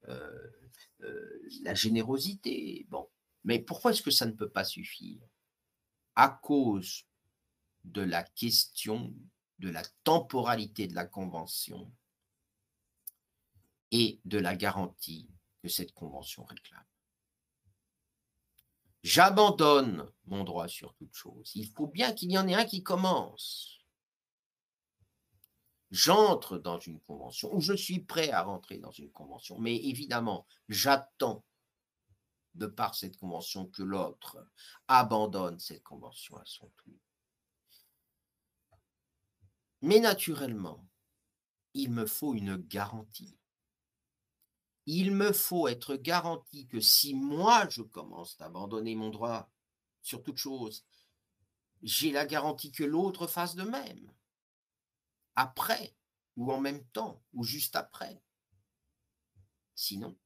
la 0.07 1.73
générosité. 1.73 2.85
Bon, 2.89 3.09
mais 3.43 3.59
pourquoi 3.59 3.91
est-ce 3.91 4.01
que 4.01 4.11
ça 4.11 4.25
ne 4.25 4.31
peut 4.31 4.49
pas 4.49 4.63
suffire? 4.63 5.21
À 6.15 6.29
cause 6.29 7.05
de 7.83 8.01
la 8.01 8.23
question 8.23 9.13
de 9.59 9.69
la 9.69 9.83
temporalité 10.03 10.87
de 10.87 10.95
la 10.95 11.05
convention 11.05 11.91
et 13.91 14.19
de 14.25 14.37
la 14.37 14.55
garantie 14.55 15.29
que 15.61 15.69
cette 15.69 15.93
convention 15.93 16.43
réclame. 16.45 16.83
J'abandonne 19.03 20.11
mon 20.25 20.43
droit 20.43 20.67
sur 20.67 20.93
toute 20.95 21.13
chose. 21.13 21.51
Il 21.55 21.67
faut 21.69 21.87
bien 21.87 22.13
qu'il 22.13 22.31
y 22.31 22.37
en 22.37 22.47
ait 22.47 22.53
un 22.53 22.65
qui 22.65 22.83
commence. 22.83 23.80
J'entre 25.91 26.57
dans 26.57 26.79
une 26.79 27.01
convention, 27.01 27.53
ou 27.53 27.59
je 27.59 27.73
suis 27.73 27.99
prêt 27.99 28.31
à 28.31 28.43
rentrer 28.43 28.77
dans 28.77 28.91
une 28.91 29.11
convention, 29.11 29.59
mais 29.59 29.75
évidemment, 29.75 30.47
j'attends 30.69 31.43
de 32.55 32.65
par 32.65 32.95
cette 32.95 33.17
convention 33.17 33.67
que 33.67 33.83
l'autre 33.83 34.47
abandonne 34.87 35.59
cette 35.59 35.83
convention 35.83 36.37
à 36.37 36.43
son 36.45 36.69
tour. 36.77 36.99
Mais 39.81 39.99
naturellement, 39.99 40.87
il 41.73 41.91
me 41.91 42.05
faut 42.05 42.35
une 42.35 42.55
garantie. 42.55 43.37
Il 44.85 45.11
me 45.11 45.31
faut 45.31 45.67
être 45.67 45.95
garanti 45.95 46.67
que 46.67 46.79
si 46.79 47.13
moi 47.13 47.67
je 47.69 47.81
commence 47.81 48.39
à 48.39 48.45
abandonner 48.45 48.95
mon 48.95 49.09
droit 49.09 49.49
sur 50.01 50.23
toute 50.23 50.37
chose, 50.37 50.85
j'ai 51.83 52.11
la 52.11 52.25
garantie 52.25 52.71
que 52.71 52.83
l'autre 52.83 53.27
fasse 53.27 53.55
de 53.55 53.63
même. 53.63 54.11
Après, 55.35 55.95
ou 56.35 56.51
en 56.51 56.59
même 56.59 56.83
temps, 56.87 57.23
ou 57.33 57.43
juste 57.43 57.75
après. 57.75 58.21
Sinon, 59.75 60.17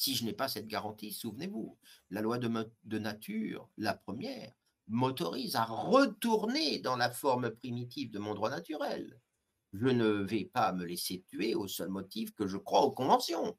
si 0.00 0.14
je 0.14 0.24
n'ai 0.24 0.32
pas 0.32 0.48
cette 0.48 0.66
garantie, 0.66 1.12
souvenez-vous, 1.12 1.78
la 2.08 2.22
loi 2.22 2.38
de, 2.38 2.98
nature, 2.98 3.68
la 3.76 3.94
première, 3.94 4.52
m'autorise 4.88 5.56
à 5.56 5.64
retourner 5.64 6.78
dans 6.78 6.96
la 6.96 7.10
forme 7.10 7.50
primitive 7.50 8.10
de 8.10 8.18
mon 8.18 8.34
droit 8.34 8.50
naturel. 8.50 9.20
Je 9.72 9.86
ne 9.86 10.06
vais 10.06 10.46
pas 10.46 10.72
me 10.72 10.84
laisser 10.84 11.22
tuer 11.28 11.54
au 11.54 11.68
seul 11.68 11.90
motif 11.90 12.34
que 12.34 12.46
je 12.46 12.56
crois 12.56 12.80
aux 12.80 12.92
conventions. 12.92 13.58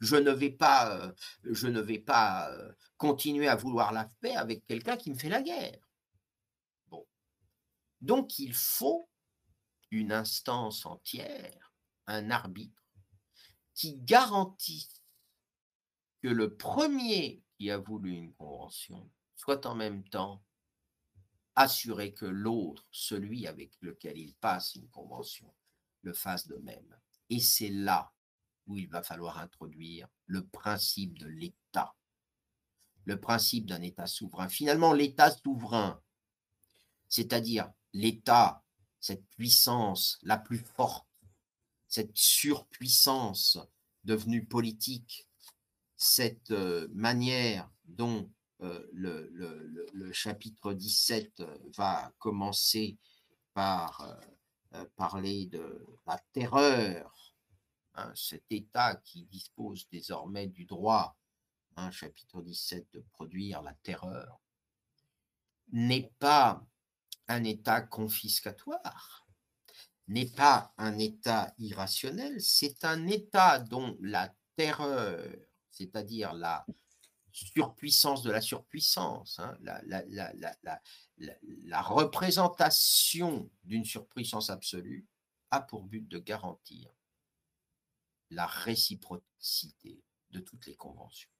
Je 0.00 0.16
ne 0.16 0.30
vais 0.30 0.50
pas, 0.50 0.96
euh, 0.96 1.12
je 1.44 1.68
ne 1.68 1.80
vais 1.80 2.00
pas 2.00 2.50
euh, 2.50 2.72
continuer 2.96 3.46
à 3.46 3.54
vouloir 3.54 3.92
la 3.92 4.10
paix 4.20 4.34
avec 4.34 4.66
quelqu'un 4.66 4.96
qui 4.96 5.10
me 5.10 5.18
fait 5.18 5.28
la 5.28 5.42
guerre. 5.42 5.78
Bon. 6.88 7.06
Donc 8.00 8.38
il 8.38 8.54
faut 8.54 9.08
une 9.90 10.12
instance 10.12 10.86
entière, 10.86 11.72
un 12.06 12.30
arbitre, 12.30 12.82
qui 13.74 13.96
garantisse 13.96 15.02
que 16.20 16.28
le 16.28 16.56
premier 16.56 17.42
qui 17.56 17.70
a 17.70 17.78
voulu 17.78 18.12
une 18.12 18.34
convention 18.34 19.10
soit 19.36 19.66
en 19.66 19.74
même 19.74 20.04
temps 20.08 20.42
assurer 21.54 22.12
que 22.12 22.26
l'autre, 22.26 22.86
celui 22.92 23.46
avec 23.46 23.72
lequel 23.80 24.16
il 24.16 24.34
passe 24.34 24.74
une 24.74 24.88
convention, 24.90 25.52
le 26.02 26.12
fasse 26.12 26.46
de 26.46 26.56
même. 26.56 26.96
Et 27.30 27.40
c'est 27.40 27.70
là 27.70 28.12
où 28.66 28.76
il 28.76 28.88
va 28.88 29.02
falloir 29.02 29.38
introduire 29.38 30.08
le 30.26 30.46
principe 30.46 31.18
de 31.18 31.26
l'État, 31.26 31.96
le 33.04 33.18
principe 33.20 33.66
d'un 33.66 33.82
État 33.82 34.06
souverain. 34.06 34.48
Finalement, 34.48 34.92
l'État 34.92 35.30
souverain, 35.30 36.00
c'est-à-dire 37.08 37.72
l'État, 37.92 38.64
cette 39.00 39.26
puissance 39.30 40.18
la 40.22 40.38
plus 40.38 40.58
forte, 40.58 41.06
cette 41.86 42.16
surpuissance 42.16 43.58
devenue 44.04 44.44
politique, 44.44 45.28
cette 45.96 46.50
euh, 46.50 46.88
manière 46.92 47.70
dont 47.84 48.30
euh, 48.62 48.86
le, 48.92 50.12
chapitre 50.12 50.72
17 50.72 51.42
va 51.76 52.12
commencer 52.18 52.98
par 53.52 54.18
euh, 54.74 54.84
parler 54.96 55.46
de 55.46 55.86
la 56.06 56.18
terreur, 56.32 57.34
hein, 57.94 58.12
cet 58.14 58.44
État 58.50 58.96
qui 58.96 59.24
dispose 59.24 59.88
désormais 59.90 60.46
du 60.46 60.64
droit, 60.64 61.16
hein, 61.76 61.90
chapitre 61.90 62.42
17, 62.42 62.88
de 62.92 63.00
produire 63.12 63.62
la 63.62 63.74
terreur, 63.74 64.40
n'est 65.72 66.12
pas 66.18 66.64
un 67.28 67.44
État 67.44 67.82
confiscatoire, 67.82 69.26
n'est 70.08 70.30
pas 70.30 70.72
un 70.78 70.98
État 70.98 71.54
irrationnel, 71.58 72.40
c'est 72.40 72.84
un 72.84 73.06
État 73.06 73.58
dont 73.58 73.96
la 74.00 74.34
terreur, 74.56 75.24
c'est-à-dire 75.70 76.32
la 76.32 76.66
surpuissance 77.30 78.22
de 78.22 78.30
la 78.30 78.40
surpuissance, 78.40 79.38
hein, 79.38 79.56
la, 79.60 79.80
la, 79.86 81.82
représentation 81.82 83.50
d'une 83.62 83.84
surpuissance 83.84 84.50
absolue, 84.50 85.06
a 85.50 85.60
pour 85.60 85.84
but 85.84 86.08
de 86.08 86.18
garantir 86.18 86.90
la 88.30 88.46
réciprocité 88.46 90.02
de 90.30 90.40
toutes 90.40 90.66
les 90.66 90.74
conventions 90.74 91.30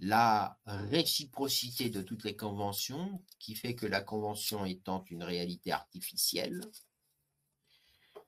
la 0.00 0.58
réciprocité 0.66 1.90
de 1.90 2.02
toutes 2.02 2.24
les 2.24 2.36
conventions, 2.36 3.22
qui 3.38 3.54
fait 3.54 3.74
que 3.74 3.86
la 3.86 4.00
convention 4.00 4.64
étant 4.64 5.04
une 5.10 5.22
réalité 5.22 5.72
artificielle, 5.72 6.60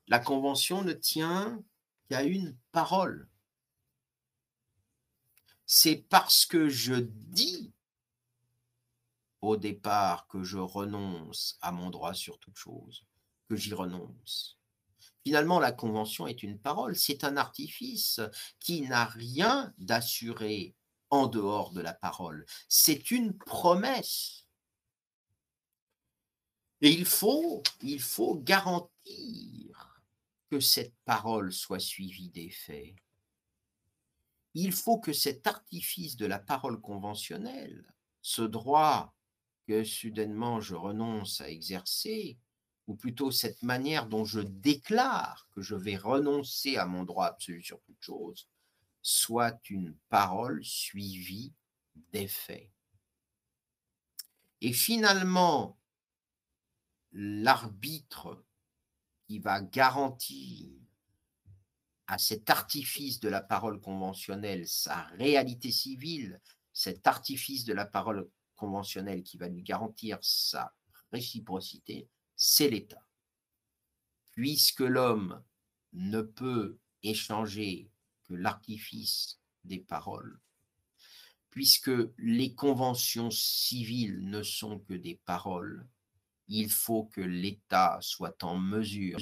la 0.09 0.19
convention 0.19 0.83
ne 0.83 0.93
tient 0.93 1.63
qu'à 2.09 2.25
une 2.25 2.57
parole. 2.73 3.29
C'est 5.67 6.05
parce 6.09 6.47
que 6.47 6.69
je 6.69 6.95
dis 6.97 7.73
au 9.41 9.57
départ 9.57 10.27
que 10.27 10.43
je 10.43 10.59
renonce 10.59 11.57
à 11.61 11.73
mon 11.73 11.91
droit 11.91 12.15
sur 12.15 12.39
toute 12.39 12.57
chose, 12.57 13.05
que 13.49 13.57
j'y 13.57 13.73
renonce. 13.73 14.59
Finalement, 15.25 15.61
la 15.61 15.73
convention 15.73 16.27
est 16.27 16.43
une 16.43 16.59
parole, 16.59 16.97
c'est 16.97 17.25
un 17.25 17.37
artifice 17.37 18.21
qui 18.59 18.83
n'a 18.83 19.05
rien 19.05 19.73
d'assuré 19.79 20.75
en 21.11 21.27
dehors 21.27 21.73
de 21.73 21.81
la 21.81 21.93
parole. 21.93 22.47
C'est 22.69 23.11
une 23.11 23.37
promesse. 23.37 24.47
Et 26.81 26.91
il 26.91 27.05
faut, 27.05 27.63
il 27.83 28.01
faut 28.01 28.37
garantir 28.37 30.03
que 30.51 30.61
cette 30.61 30.95
parole 31.05 31.53
soit 31.53 31.81
suivie 31.81 32.31
des 32.31 32.51
faits. 32.51 32.95
Il 34.55 34.73
faut 34.73 34.99
que 34.99 35.13
cet 35.13 35.47
artifice 35.47 36.17
de 36.17 36.27
la 36.27 36.39
parole 36.39 36.81
conventionnelle, 36.81 37.95
ce 38.23 38.43
droit 38.43 39.15
que 39.67 39.85
soudainement 39.85 40.61
je 40.61 40.75
renonce 40.75 41.41
à 41.41 41.49
exercer, 41.49 42.39
ou 42.87 42.97
plutôt 42.97 43.31
cette 43.31 43.63
manière 43.63 44.07
dont 44.07 44.25
je 44.25 44.41
déclare 44.41 45.47
que 45.53 45.63
je 45.63 45.77
vais 45.77 45.97
renoncer 45.97 46.77
à 46.77 46.87
mon 46.87 47.05
droit 47.05 47.27
absolu 47.27 47.63
sur 47.63 47.81
toute 47.83 48.01
chose, 48.01 48.49
soit 49.03 49.59
une 49.71 49.97
parole 50.09 50.65
suivie 50.65 51.53
des 52.13 52.29
faits. 52.29 52.71
Et 54.61 54.73
finalement, 54.73 55.79
l'arbitre 57.13 58.45
qui 59.27 59.39
va 59.39 59.61
garantir 59.61 60.71
à 62.07 62.19
cet 62.19 62.51
artifice 62.51 63.21
de 63.21 63.29
la 63.29 63.41
parole 63.41 63.81
conventionnelle 63.81 64.67
sa 64.67 65.03
réalité 65.19 65.71
civile, 65.71 66.41
cet 66.73 67.07
artifice 67.07 67.65
de 67.65 67.73
la 67.73 67.87
parole 67.87 68.29
conventionnelle 68.57 69.23
qui 69.23 69.39
va 69.39 69.49
lui 69.49 69.63
garantir 69.63 70.19
sa 70.21 70.75
réciprocité, 71.13 72.09
c'est 72.37 72.69
l'État. 72.69 73.07
Puisque 74.33 74.81
l'homme 74.81 75.43
ne 75.93 76.21
peut 76.21 76.79
échanger 77.03 77.91
l'artifice 78.35 79.39
des 79.65 79.79
paroles, 79.79 80.41
puisque 81.51 81.91
les 82.19 82.55
conventions 82.55 83.31
civiles 83.31 84.29
ne 84.29 84.43
sont 84.43 84.79
que 84.79 84.95
des 84.95 85.21
paroles, 85.25 85.87
il 86.49 86.69
faut 86.69 87.05
que 87.05 87.21
l'État 87.21 87.99
soit 88.01 88.43
en 88.43 88.59
mesure, 88.59 89.19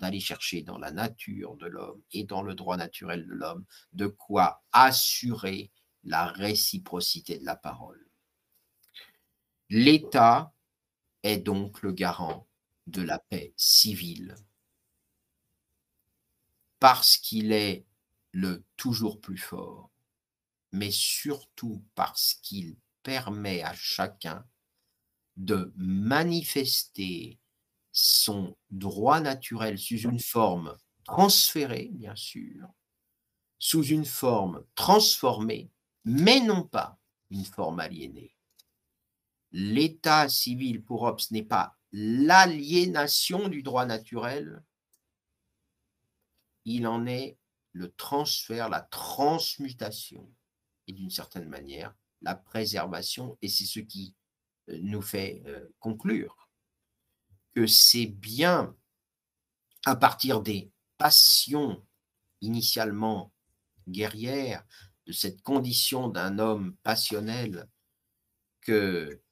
d'aller 0.00 0.20
chercher 0.20 0.62
dans 0.62 0.78
la 0.78 0.90
nature 0.90 1.56
de 1.56 1.66
l'homme 1.66 2.02
et 2.12 2.24
dans 2.24 2.42
le 2.42 2.54
droit 2.54 2.76
naturel 2.76 3.26
de 3.26 3.32
l'homme 3.32 3.64
de 3.92 4.08
quoi 4.08 4.62
assurer 4.72 5.70
la 6.02 6.26
réciprocité 6.26 7.38
de 7.38 7.44
la 7.44 7.54
parole. 7.54 8.08
L'État 9.70 10.52
est 11.22 11.38
donc 11.38 11.82
le 11.82 11.92
garant 11.92 12.48
de 12.88 13.02
la 13.02 13.18
paix 13.18 13.52
civile 13.56 14.34
parce 16.80 17.18
qu'il 17.18 17.52
est 17.52 17.84
le 18.32 18.64
toujours 18.76 19.20
plus 19.20 19.38
fort, 19.38 19.90
mais 20.72 20.90
surtout 20.90 21.84
parce 21.94 22.34
qu'il 22.42 22.76
permet 23.02 23.62
à 23.62 23.74
chacun 23.74 24.46
de 25.36 25.72
manifester 25.76 27.38
son 27.92 28.56
droit 28.70 29.20
naturel 29.20 29.78
sous 29.78 30.00
une 30.00 30.20
forme 30.20 30.76
transférée, 31.04 31.90
bien 31.92 32.14
sûr, 32.16 32.68
sous 33.58 33.84
une 33.84 34.04
forme 34.04 34.64
transformée, 34.74 35.70
mais 36.04 36.40
non 36.40 36.64
pas 36.64 36.98
une 37.30 37.44
forme 37.44 37.80
aliénée. 37.80 38.36
L'état 39.52 40.28
civil 40.28 40.82
pour 40.82 41.02
Hobbes 41.02 41.20
n'est 41.30 41.42
pas 41.42 41.76
l'aliénation 41.92 43.48
du 43.48 43.62
droit 43.62 43.86
naturel, 43.86 44.62
il 46.64 46.86
en 46.86 47.06
est 47.06 47.38
le 47.78 47.92
transfert, 47.92 48.68
la 48.68 48.80
transmutation 48.80 50.30
et 50.86 50.92
d'une 50.92 51.10
certaine 51.10 51.48
manière 51.48 51.94
la 52.22 52.34
préservation. 52.34 53.38
Et 53.42 53.48
c'est 53.48 53.64
ce 53.64 53.80
qui 53.80 54.16
euh, 54.68 54.78
nous 54.82 55.02
fait 55.02 55.42
euh, 55.46 55.68
conclure 55.78 56.48
que 57.54 57.66
c'est 57.66 58.06
bien 58.06 58.76
à 59.86 59.96
partir 59.96 60.40
des 60.40 60.70
passions 60.96 61.84
initialement 62.40 63.32
guerrières, 63.88 64.64
de 65.06 65.12
cette 65.12 65.42
condition 65.42 66.08
d'un 66.08 66.38
homme 66.38 66.76
passionnel, 66.82 67.68
que 68.60 69.22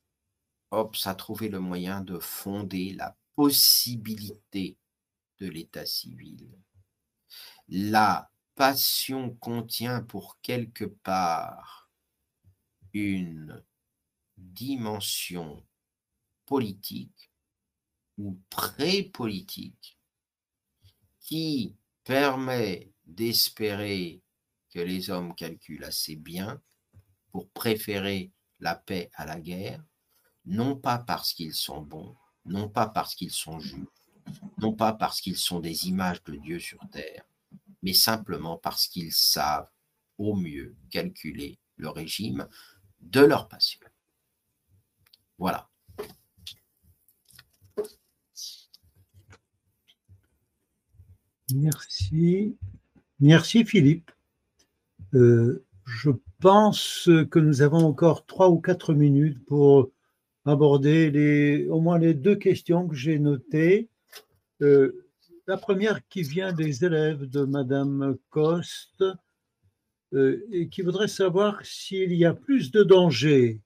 Hobbes 0.70 0.96
a 1.04 1.14
trouvé 1.14 1.48
le 1.48 1.60
moyen 1.60 2.00
de 2.00 2.18
fonder 2.18 2.94
la 2.94 3.16
possibilité 3.34 4.78
de 5.38 5.48
l'état 5.48 5.84
civil. 5.84 6.48
Passion 8.56 9.34
contient 9.36 10.02
pour 10.02 10.40
quelque 10.40 10.86
part 10.86 11.90
une 12.92 13.62
dimension 14.36 15.62
politique 16.46 17.30
ou 18.16 18.40
pré-politique 18.48 19.98
qui 21.20 21.76
permet 22.02 22.90
d'espérer 23.04 24.22
que 24.70 24.80
les 24.80 25.10
hommes 25.10 25.34
calculent 25.34 25.84
assez 25.84 26.16
bien 26.16 26.60
pour 27.30 27.50
préférer 27.50 28.32
la 28.60 28.74
paix 28.74 29.10
à 29.14 29.26
la 29.26 29.38
guerre, 29.38 29.84
non 30.46 30.76
pas 30.76 30.98
parce 30.98 31.34
qu'ils 31.34 31.54
sont 31.54 31.82
bons, 31.82 32.16
non 32.46 32.70
pas 32.70 32.88
parce 32.88 33.14
qu'ils 33.14 33.32
sont 33.32 33.60
justes, 33.60 34.10
non 34.56 34.72
pas 34.72 34.94
parce 34.94 35.20
qu'ils 35.20 35.36
sont 35.36 35.60
des 35.60 35.88
images 35.88 36.22
de 36.24 36.36
Dieu 36.36 36.58
sur 36.58 36.80
terre, 36.90 37.26
mais 37.86 37.92
simplement 37.92 38.56
parce 38.56 38.88
qu'ils 38.88 39.12
savent 39.12 39.70
au 40.18 40.34
mieux 40.34 40.74
calculer 40.90 41.60
le 41.76 41.88
régime 41.88 42.48
de 43.00 43.20
leur 43.20 43.46
passion. 43.46 43.78
Voilà. 45.38 45.70
Merci. 51.54 52.56
Merci 53.20 53.64
Philippe. 53.64 54.10
Euh, 55.14 55.64
je 55.84 56.10
pense 56.40 57.08
que 57.30 57.38
nous 57.38 57.62
avons 57.62 57.86
encore 57.86 58.26
trois 58.26 58.50
ou 58.50 58.60
quatre 58.60 58.94
minutes 58.94 59.44
pour 59.46 59.92
aborder 60.44 61.12
les, 61.12 61.68
au 61.68 61.80
moins 61.80 61.98
les 61.98 62.14
deux 62.14 62.34
questions 62.34 62.88
que 62.88 62.96
j'ai 62.96 63.20
notées. 63.20 63.88
Euh, 64.60 65.05
la 65.46 65.56
première 65.56 66.06
qui 66.08 66.22
vient 66.22 66.52
des 66.52 66.84
élèves 66.84 67.24
de 67.26 67.44
Madame 67.44 68.16
Coste 68.30 69.04
euh, 70.12 70.44
et 70.50 70.68
qui 70.68 70.82
voudrait 70.82 71.08
savoir 71.08 71.64
s'il 71.64 72.12
y 72.12 72.24
a 72.24 72.34
plus 72.34 72.70
de 72.72 72.82
danger 72.82 73.60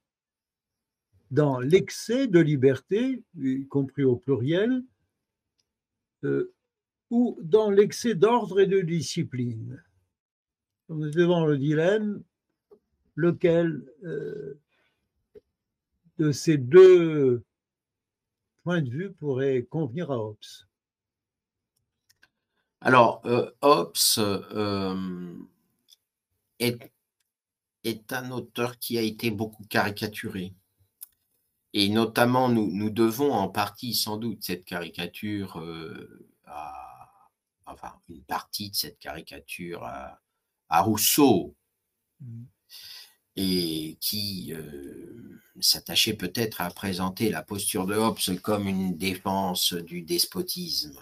dans 1.30 1.58
l'excès 1.60 2.26
de 2.26 2.40
liberté, 2.40 3.22
y 3.38 3.66
compris 3.66 4.04
au 4.04 4.16
pluriel, 4.16 4.82
euh, 6.24 6.52
ou 7.08 7.38
dans 7.42 7.70
l'excès 7.70 8.14
d'ordre 8.14 8.60
et 8.60 8.66
de 8.66 8.80
discipline. 8.80 9.82
On 10.88 11.06
est 11.06 11.14
devant 11.14 11.46
le 11.46 11.56
dilemme, 11.56 12.22
lequel 13.14 13.84
euh, 14.04 14.58
de 16.18 16.32
ces 16.32 16.58
deux 16.58 17.42
points 18.64 18.82
de 18.82 18.90
vue 18.90 19.12
pourrait 19.12 19.62
convenir 19.62 20.10
à 20.10 20.18
Hobbes 20.18 20.36
Alors, 22.80 23.20
euh, 23.26 23.50
Hobbes 23.60 23.96
euh, 24.18 25.34
est, 26.58 26.90
est, 27.84 28.12
un 28.12 28.30
auteur 28.30 28.78
qui 28.78 28.98
a 28.98 29.02
été 29.02 29.30
beaucoup 29.30 29.64
caricaturé. 29.64 30.54
Et 31.72 31.88
notamment, 31.88 32.48
nous, 32.48 32.70
nous 32.72 32.90
devons 32.90 33.32
en 33.32 33.48
partie, 33.48 33.94
sans 33.94 34.16
doute, 34.16 34.42
cette 34.42 34.64
caricature 34.64 35.62
à, 36.46 37.28
enfin, 37.66 37.92
une 38.08 38.24
partie 38.24 38.70
de 38.70 38.76
cette 38.76 38.98
caricature 38.98 39.84
à, 39.84 40.20
à 40.68 40.80
Rousseau. 40.82 41.54
Mmh 42.20 42.44
et 43.36 43.96
qui 44.00 44.52
euh, 44.52 45.40
s'attachait 45.60 46.14
peut-être 46.14 46.60
à 46.60 46.70
présenter 46.70 47.30
la 47.30 47.42
posture 47.42 47.86
de 47.86 47.94
Hobbes 47.94 48.18
comme 48.42 48.68
une 48.68 48.96
défense 48.96 49.72
du 49.72 50.02
despotisme. 50.02 50.98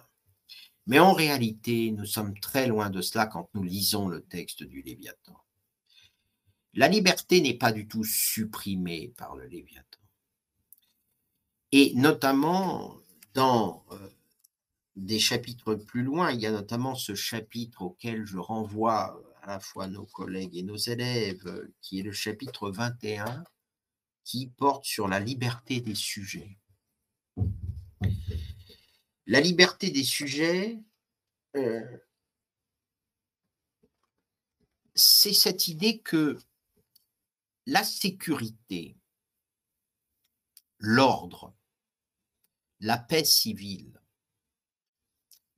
Mais 0.88 0.98
en 0.98 1.12
réalité, 1.12 1.90
nous 1.92 2.06
sommes 2.06 2.38
très 2.40 2.66
loin 2.66 2.88
de 2.88 3.02
cela 3.02 3.26
quand 3.26 3.50
nous 3.52 3.62
lisons 3.62 4.08
le 4.08 4.22
texte 4.22 4.62
du 4.62 4.80
Léviathan. 4.80 5.38
La 6.72 6.88
liberté 6.88 7.42
n'est 7.42 7.58
pas 7.58 7.72
du 7.72 7.86
tout 7.86 8.04
supprimée 8.04 9.12
par 9.18 9.36
le 9.36 9.46
Léviathan. 9.46 9.98
Et 11.72 11.92
notamment 11.94 12.96
dans 13.34 13.84
euh, 13.92 14.08
des 14.96 15.18
chapitres 15.18 15.74
plus 15.74 16.02
loin, 16.02 16.32
il 16.32 16.40
y 16.40 16.46
a 16.46 16.52
notamment 16.52 16.94
ce 16.94 17.14
chapitre 17.14 17.82
auquel 17.82 18.24
je 18.24 18.38
renvoie 18.38 19.22
à 19.42 19.46
la 19.46 19.60
fois 19.60 19.88
nos 19.88 20.06
collègues 20.06 20.56
et 20.56 20.62
nos 20.62 20.76
élèves, 20.76 21.68
qui 21.82 22.00
est 22.00 22.02
le 22.02 22.12
chapitre 22.12 22.70
21, 22.70 23.44
qui 24.24 24.46
porte 24.46 24.86
sur 24.86 25.06
la 25.06 25.20
liberté 25.20 25.82
des 25.82 25.94
sujets. 25.94 26.58
La 29.28 29.42
liberté 29.42 29.90
des 29.90 30.04
sujets, 30.04 30.82
euh, 31.54 31.98
c'est 34.94 35.34
cette 35.34 35.68
idée 35.68 36.00
que 36.00 36.38
la 37.66 37.84
sécurité, 37.84 38.96
l'ordre, 40.78 41.54
la 42.80 42.96
paix 42.96 43.22
civile 43.22 44.00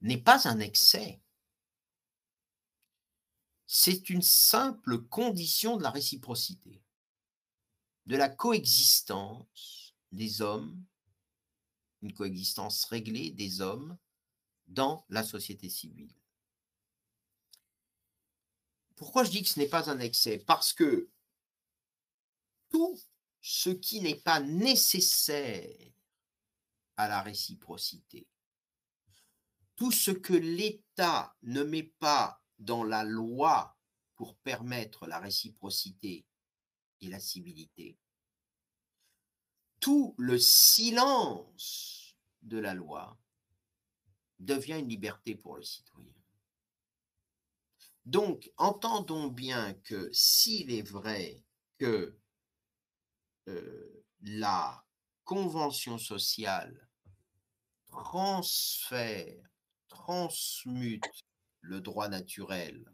n'est 0.00 0.20
pas 0.20 0.48
un 0.48 0.58
excès, 0.58 1.22
c'est 3.68 4.10
une 4.10 4.22
simple 4.22 4.98
condition 5.02 5.76
de 5.76 5.84
la 5.84 5.90
réciprocité, 5.90 6.82
de 8.06 8.16
la 8.16 8.28
coexistence 8.28 9.94
des 10.10 10.42
hommes, 10.42 10.84
une 12.02 12.12
coexistence 12.12 12.84
réglée 12.84 13.30
des 13.30 13.60
hommes 13.60 13.96
dans 14.66 15.04
la 15.08 15.24
société 15.24 15.68
civile. 15.68 16.14
Pourquoi 18.96 19.24
je 19.24 19.30
dis 19.30 19.42
que 19.42 19.48
ce 19.48 19.58
n'est 19.58 19.68
pas 19.68 19.90
un 19.90 19.98
excès? 19.98 20.38
Parce 20.38 20.72
que 20.72 21.10
tout 22.68 23.00
ce 23.40 23.70
qui 23.70 24.00
n'est 24.00 24.20
pas 24.20 24.40
nécessaire 24.40 25.92
à 26.96 27.08
la 27.08 27.22
réciprocité, 27.22 28.28
tout 29.76 29.92
ce 29.92 30.10
que 30.10 30.34
l'État 30.34 31.34
ne 31.42 31.62
met 31.62 31.94
pas 31.98 32.42
dans 32.58 32.84
la 32.84 33.02
loi 33.02 33.76
pour 34.14 34.36
permettre 34.36 35.06
la 35.06 35.18
réciprocité 35.18 36.26
et 37.00 37.08
la 37.08 37.18
civilité, 37.18 37.98
tout 39.80 40.14
le 40.18 40.38
silence 40.38 42.16
de 42.42 42.58
la 42.58 42.74
loi 42.74 43.18
devient 44.38 44.78
une 44.78 44.88
liberté 44.88 45.34
pour 45.34 45.56
le 45.56 45.62
citoyen. 45.62 46.14
Donc, 48.04 48.50
entendons 48.56 49.28
bien 49.28 49.74
que 49.84 50.10
s'il 50.12 50.72
est 50.72 50.88
vrai 50.88 51.44
que 51.78 52.18
euh, 53.48 54.04
la 54.22 54.84
convention 55.24 55.98
sociale 55.98 56.88
transfère, 57.86 59.42
transmute 59.88 61.04
le 61.60 61.80
droit 61.80 62.08
naturel, 62.08 62.84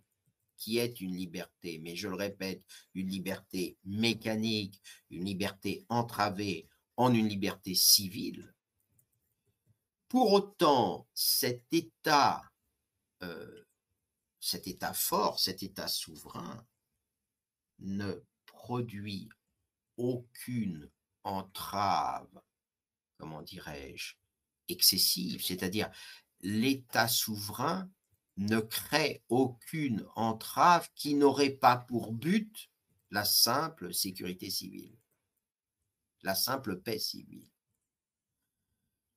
qui 0.58 0.78
est 0.78 1.00
une 1.00 1.14
liberté, 1.14 1.78
mais 1.78 1.96
je 1.96 2.08
le 2.08 2.16
répète, 2.16 2.62
une 2.94 3.08
liberté 3.08 3.76
mécanique, 3.84 4.80
une 5.10 5.24
liberté 5.24 5.84
entravée 5.88 6.68
en 6.96 7.12
une 7.12 7.28
liberté 7.28 7.74
civile, 7.74 8.54
pour 10.08 10.32
autant, 10.32 11.06
cet 11.14 11.64
État, 11.72 12.42
euh, 13.22 13.64
cet 14.40 14.66
État 14.66 14.94
fort, 14.94 15.40
cet 15.40 15.62
État 15.62 15.88
souverain, 15.88 16.64
ne 17.78 18.22
produit 18.46 19.28
aucune 19.96 20.90
entrave, 21.24 22.40
comment 23.18 23.42
dirais-je, 23.42 24.14
excessive, 24.68 25.44
c'est-à-dire 25.44 25.90
l'État 26.40 27.08
souverain 27.08 27.90
ne 28.36 28.60
crée 28.60 29.22
aucune 29.28 30.06
entrave 30.14 30.88
qui 30.94 31.14
n'aurait 31.14 31.50
pas 31.50 31.76
pour 31.76 32.12
but 32.12 32.70
la 33.10 33.24
simple 33.24 33.94
sécurité 33.94 34.50
civile, 34.50 34.96
la 36.26 36.34
simple 36.34 36.80
paix 36.80 36.98
civile. 36.98 37.48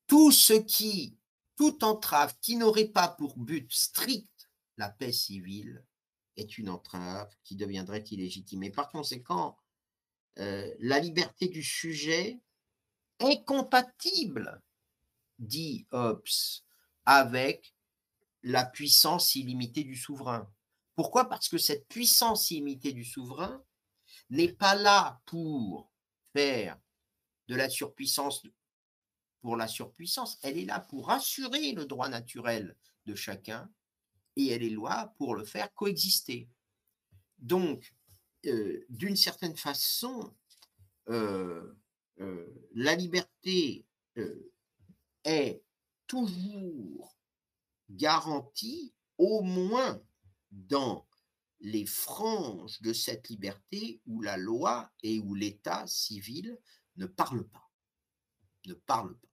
Tout 0.05 0.31
ce 0.31 0.53
qui, 0.53 1.17
toute 1.55 1.81
entrave 1.81 2.37
qui 2.39 2.55
n'aurait 2.55 2.87
pas 2.87 3.07
pour 3.07 3.35
but 3.35 3.69
strict 3.73 4.49
la 4.77 4.89
paix 4.89 5.11
civile 5.11 5.83
est 6.37 6.59
une 6.59 6.69
entrave 6.69 7.35
qui 7.43 7.55
deviendrait 7.55 8.03
illégitime. 8.03 8.61
Et 8.61 8.69
par 8.69 8.89
conséquent, 8.89 9.57
euh, 10.37 10.71
la 10.77 10.99
liberté 10.99 11.47
du 11.47 11.63
sujet 11.63 12.39
est 13.17 13.43
compatible, 13.43 14.61
dit 15.39 15.87
Hobbes, 15.91 16.29
avec 17.05 17.75
la 18.43 18.65
puissance 18.65 19.33
illimitée 19.33 19.83
du 19.83 19.95
souverain. 19.95 20.47
Pourquoi? 20.95 21.27
Parce 21.27 21.49
que 21.49 21.57
cette 21.57 21.87
puissance 21.87 22.51
illimitée 22.51 22.93
du 22.93 23.03
souverain 23.03 23.63
n'est 24.29 24.53
pas 24.53 24.75
là 24.75 25.19
pour 25.25 25.91
faire 26.33 26.79
de 27.49 27.55
la 27.55 27.67
surpuissance 27.67 28.43
pour 29.41 29.57
la 29.57 29.67
surpuissance, 29.67 30.37
elle 30.43 30.57
est 30.57 30.65
là 30.65 30.79
pour 30.79 31.11
assurer 31.11 31.71
le 31.71 31.85
droit 31.85 32.09
naturel 32.09 32.75
de 33.05 33.15
chacun 33.15 33.69
et 34.35 34.47
elle 34.47 34.63
est 34.63 34.69
là 34.69 35.13
pour 35.17 35.35
le 35.35 35.43
faire 35.43 35.73
coexister. 35.73 36.47
Donc, 37.39 37.93
euh, 38.45 38.85
d'une 38.89 39.15
certaine 39.15 39.55
façon, 39.55 40.33
euh, 41.09 41.73
euh, 42.19 42.69
la 42.73 42.95
liberté 42.95 43.85
est 45.23 45.63
toujours 46.05 47.17
garantie 47.89 48.93
au 49.17 49.41
moins 49.41 50.01
dans 50.51 51.07
les 51.61 51.85
franges 51.85 52.81
de 52.81 52.93
cette 52.93 53.29
liberté 53.29 54.01
où 54.05 54.21
la 54.21 54.37
loi 54.37 54.91
et 55.03 55.19
où 55.19 55.33
l'État 55.33 55.87
civil 55.87 56.57
ne 56.99 57.07
parle 57.07 57.47
pas. 57.47 57.71
Ne 58.67 58.73
parle 58.73 59.17
pas. 59.17 59.27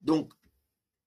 Donc, 0.00 0.32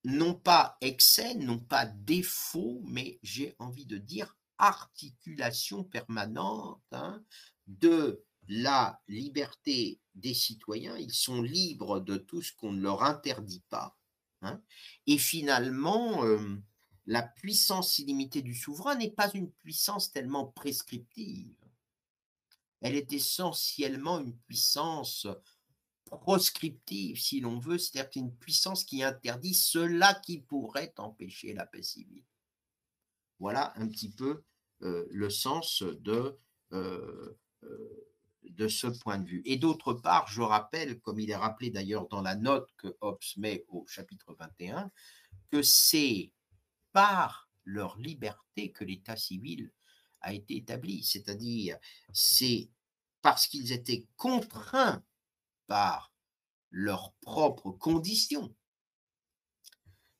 non 0.05 0.33
pas 0.33 0.77
excès, 0.79 1.35
non 1.35 1.59
pas 1.59 1.85
défaut, 1.85 2.81
mais 2.85 3.19
j'ai 3.23 3.55
envie 3.59 3.85
de 3.85 3.97
dire 3.97 4.37
articulation 4.57 5.83
permanente 5.83 6.81
hein, 6.91 7.21
de 7.67 8.23
la 8.47 9.01
liberté 9.07 9.99
des 10.15 10.33
citoyens. 10.33 10.97
Ils 10.97 11.13
sont 11.13 11.41
libres 11.41 11.99
de 11.99 12.17
tout 12.17 12.41
ce 12.41 12.53
qu'on 12.53 12.71
ne 12.71 12.81
leur 12.81 13.03
interdit 13.03 13.63
pas. 13.69 13.97
Hein. 14.41 14.61
Et 15.07 15.17
finalement, 15.17 16.23
la 17.05 17.23
puissance 17.23 17.99
illimitée 17.99 18.41
du 18.41 18.55
souverain 18.55 18.95
n'est 18.95 19.11
pas 19.11 19.31
une 19.33 19.51
puissance 19.51 20.11
tellement 20.11 20.45
prescriptive. 20.45 21.55
Elle 22.81 22.95
est 22.95 23.11
essentiellement 23.13 24.19
une 24.19 24.37
puissance 24.37 25.27
proscriptive, 26.17 27.19
si 27.19 27.39
l'on 27.39 27.59
veut, 27.59 27.77
c'est-à-dire 27.77 28.09
une 28.15 28.35
puissance 28.35 28.83
qui 28.83 29.03
interdit 29.03 29.53
cela 29.53 30.13
qui 30.13 30.39
pourrait 30.39 30.93
empêcher 30.97 31.53
la 31.53 31.65
paix 31.65 31.83
civile. 31.83 32.23
Voilà 33.39 33.73
un 33.77 33.87
petit 33.87 34.11
peu 34.11 34.43
euh, 34.81 35.05
le 35.11 35.29
sens 35.29 35.83
de, 35.83 36.37
euh, 36.73 37.37
euh, 37.63 38.07
de 38.43 38.67
ce 38.67 38.87
point 38.87 39.17
de 39.17 39.27
vue. 39.27 39.41
Et 39.45 39.57
d'autre 39.57 39.93
part, 39.93 40.27
je 40.27 40.41
rappelle, 40.41 40.99
comme 40.99 41.19
il 41.19 41.29
est 41.29 41.35
rappelé 41.35 41.69
d'ailleurs 41.69 42.07
dans 42.07 42.21
la 42.21 42.35
note 42.35 42.69
que 42.77 42.95
Hobbes 43.01 43.19
met 43.37 43.65
au 43.69 43.85
chapitre 43.87 44.35
21, 44.37 44.91
que 45.51 45.61
c'est 45.61 46.33
par 46.91 47.49
leur 47.65 47.97
liberté 47.97 48.71
que 48.71 48.83
l'état 48.83 49.15
civil 49.15 49.71
a 50.21 50.33
été 50.33 50.57
établi, 50.57 51.03
c'est-à-dire 51.03 51.77
c'est 52.13 52.69
parce 53.21 53.47
qu'ils 53.47 53.71
étaient 53.71 54.07
contraints 54.15 55.03
par 55.67 56.13
leurs 56.71 57.13
propres 57.21 57.71
conditions, 57.71 58.55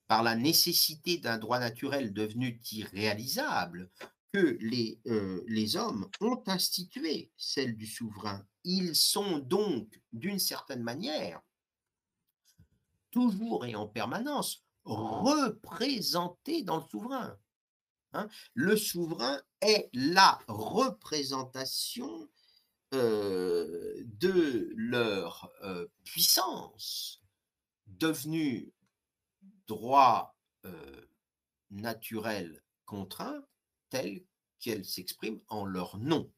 par 0.08 0.24
la 0.24 0.36
nécessité 0.36 1.18
d'un 1.18 1.38
droit 1.38 1.60
naturel 1.60 2.14
devenu 2.14 2.60
irréalisable, 2.72 3.90
que 4.32 4.58
les, 4.62 5.00
euh, 5.08 5.44
les 5.48 5.76
hommes 5.76 6.10
ont 6.22 6.44
institué 6.48 7.32
celle 7.36 7.76
du 7.76 7.88
souverain. 7.88 8.46
Ils 8.64 8.96
sont 8.96 9.40
donc, 9.40 10.02
d'une 10.14 10.40
certaine 10.40 10.84
manière, 10.84 11.42
toujours 13.12 13.66
et 13.66 13.76
en 13.76 13.88
permanence, 13.88 14.64
représentés 14.84 16.64
dans 16.64 16.78
le 16.78 16.84
souverain. 16.90 17.38
Hein. 18.14 18.28
le 18.54 18.76
souverain 18.76 19.40
est 19.62 19.90
la 19.94 20.40
représentation 20.48 22.30
euh, 22.94 24.04
de 24.04 24.72
leur 24.76 25.52
euh, 25.64 25.88
puissance 26.04 27.22
devenue 27.88 28.74
droit 29.68 30.36
naturel 31.70 32.64
contraint 32.86 33.44
telle 33.90 34.24
qu'elle 34.60 34.86
s'exprime 34.86 35.40
en 35.48 35.66
leur 35.66 35.98
nom. 35.98 36.32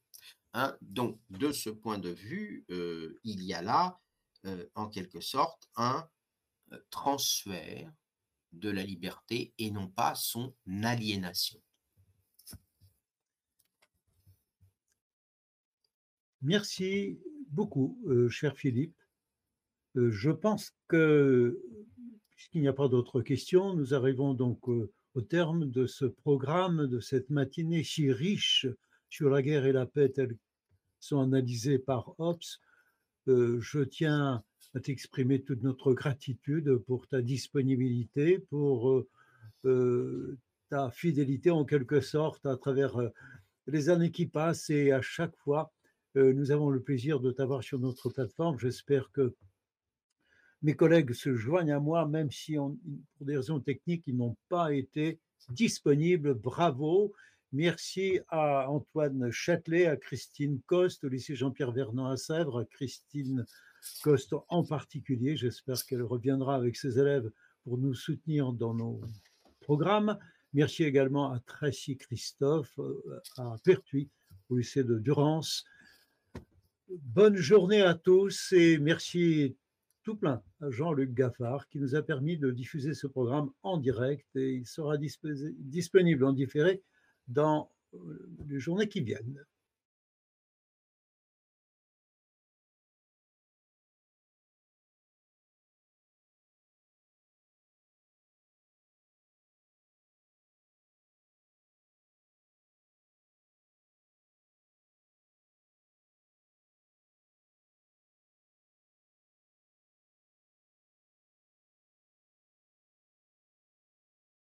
Hein. 0.54 0.76
Donc, 0.82 1.20
de 1.30 1.52
ce 1.52 1.70
point 1.70 1.98
de 1.98 2.10
vue, 2.10 2.66
euh, 2.70 3.20
il 3.24 3.44
y 3.44 3.54
a 3.54 3.62
là, 3.62 4.00
euh, 4.46 4.68
en 4.76 4.90
quelque 4.90 5.22
sorte, 5.22 5.70
un 5.76 6.08
euh, 6.72 6.80
transfert 6.90 7.92
de 8.54 8.70
la 8.70 8.84
liberté 8.84 9.54
et 9.58 9.72
non 9.72 9.88
pas 9.88 10.16
son 10.16 10.54
aliénation. 10.84 11.62
Merci 16.42 17.20
beaucoup, 17.48 18.00
cher 18.30 18.58
Philippe. 18.58 18.98
je 19.96 20.32
pense 20.32 20.74
que, 20.88 21.62
puisqu'il 22.32 22.62
n'y 22.62 22.68
a 22.68 22.74
pas 22.74 22.88
d'autres 22.88 23.22
questions, 23.22 23.76
nous 23.76 23.94
arrivons 23.94 24.34
donc 24.34 24.68
au 24.68 25.22
terme 25.22 25.70
de 25.70 25.86
ce 25.86 26.06
programme, 26.06 26.88
de 26.88 27.00
cette 27.00 27.30
matinée 27.30 27.84
si 27.84 28.12
riche 28.12 28.66
sur 29.10 29.30
la 29.30 29.42
guerre 29.42 29.66
et 29.66 29.74
la 29.74 29.86
paix 29.86 30.10
telles 30.10 30.38
sont 31.00 31.20
analysées 31.20 31.80
par 31.80 32.16
Hobbes, 32.20 32.40
euh, 33.28 33.60
je 33.60 33.82
tiens 33.82 34.44
à 34.76 34.80
t'exprimer 34.80 35.42
toute 35.42 35.64
notre 35.64 35.94
gratitude 35.94 36.78
pour 36.88 37.08
ta 37.08 37.22
disponibilité, 37.22 38.40
pour 38.40 38.90
euh, 38.90 39.10
euh, 39.66 40.38
ta 40.70 40.90
fidélité 40.92 41.52
en 41.52 41.66
quelque 41.66 42.02
sorte 42.02 42.46
à 42.46 42.56
travers 42.58 42.98
les 43.68 43.90
années 43.90 44.12
qui 44.12 44.26
passent 44.26 44.70
et 44.70 44.92
à 44.92 45.02
chaque 45.02 45.36
fois, 45.38 45.72
nous 46.16 46.52
avons 46.52 46.70
le 46.70 46.82
plaisir 46.82 47.20
de 47.20 47.32
t'avoir 47.32 47.64
sur 47.64 47.80
notre 47.80 48.10
plateforme. 48.10 48.58
J'espère 48.58 49.12
que 49.12 49.34
mes 50.62 50.76
collègues 50.76 51.14
se 51.14 51.36
joignent 51.36 51.72
à 51.72 51.80
moi, 51.80 52.08
même 52.08 52.32
si 52.32 52.56
pour 52.56 52.78
des 53.22 53.36
raisons 53.36 53.60
techniques, 53.60 54.04
ils 54.06 54.16
n'ont 54.16 54.38
pas 54.48 54.74
été 54.74 55.20
disponibles. 55.50 56.36
Bravo. 56.36 57.14
Merci 57.52 58.20
à 58.30 58.70
Antoine 58.70 59.32
Châtelet, 59.32 59.88
à 59.88 59.98
Christine 59.98 60.62
Coste, 60.68 61.04
au 61.04 61.10
lycée 61.10 61.36
Jean-Pierre 61.36 61.72
Vernant 61.72 62.06
à 62.06 62.16
Sèvres, 62.16 62.62
à 62.62 62.66
Christine 62.66 63.46
Coste 64.04 64.36
en 64.50 64.64
particulier. 64.64 65.38
J'espère 65.38 65.84
qu'elle 65.86 66.04
reviendra 66.04 66.56
avec 66.56 66.76
ses 66.76 67.00
élèves 67.00 67.32
pour 67.64 67.78
nous 67.78 67.94
soutenir 67.94 68.54
dans 68.54 68.74
nos 68.74 69.02
programmes. 69.60 70.18
Merci 70.54 70.84
également 70.84 71.32
à 71.32 71.40
Tracy 71.40 71.98
Christophe, 71.98 72.78
euh, 72.80 73.22
à 73.38 73.56
Pertuis, 73.64 74.10
au 74.50 74.58
lycée 74.58 74.84
de 74.84 75.00
Durance. 75.00 75.64
Bonne 76.90 77.38
journée 77.38 77.82
à 77.82 77.94
tous 77.94 78.52
et 78.52 78.78
merci 78.78 79.56
tout 80.04 80.16
plein 80.16 80.42
à 80.60 80.70
Jean-Luc 80.70 81.14
Gaffard 81.14 81.70
qui 81.70 81.80
nous 81.80 81.96
a 81.96 82.02
permis 82.02 82.38
de 82.38 82.52
diffuser 82.52 82.94
ce 82.94 83.08
programme 83.08 83.50
en 83.64 83.78
direct 83.78 84.28
et 84.36 84.56
il 84.56 84.68
sera 84.68 84.98
disponible 84.98 86.26
en 86.26 86.34
différé 86.34 86.84
dans 87.28 87.72
euh, 87.94 88.30
les 88.48 88.60
journées 88.60 88.90
qui 88.90 89.02
viennent. 89.02 89.46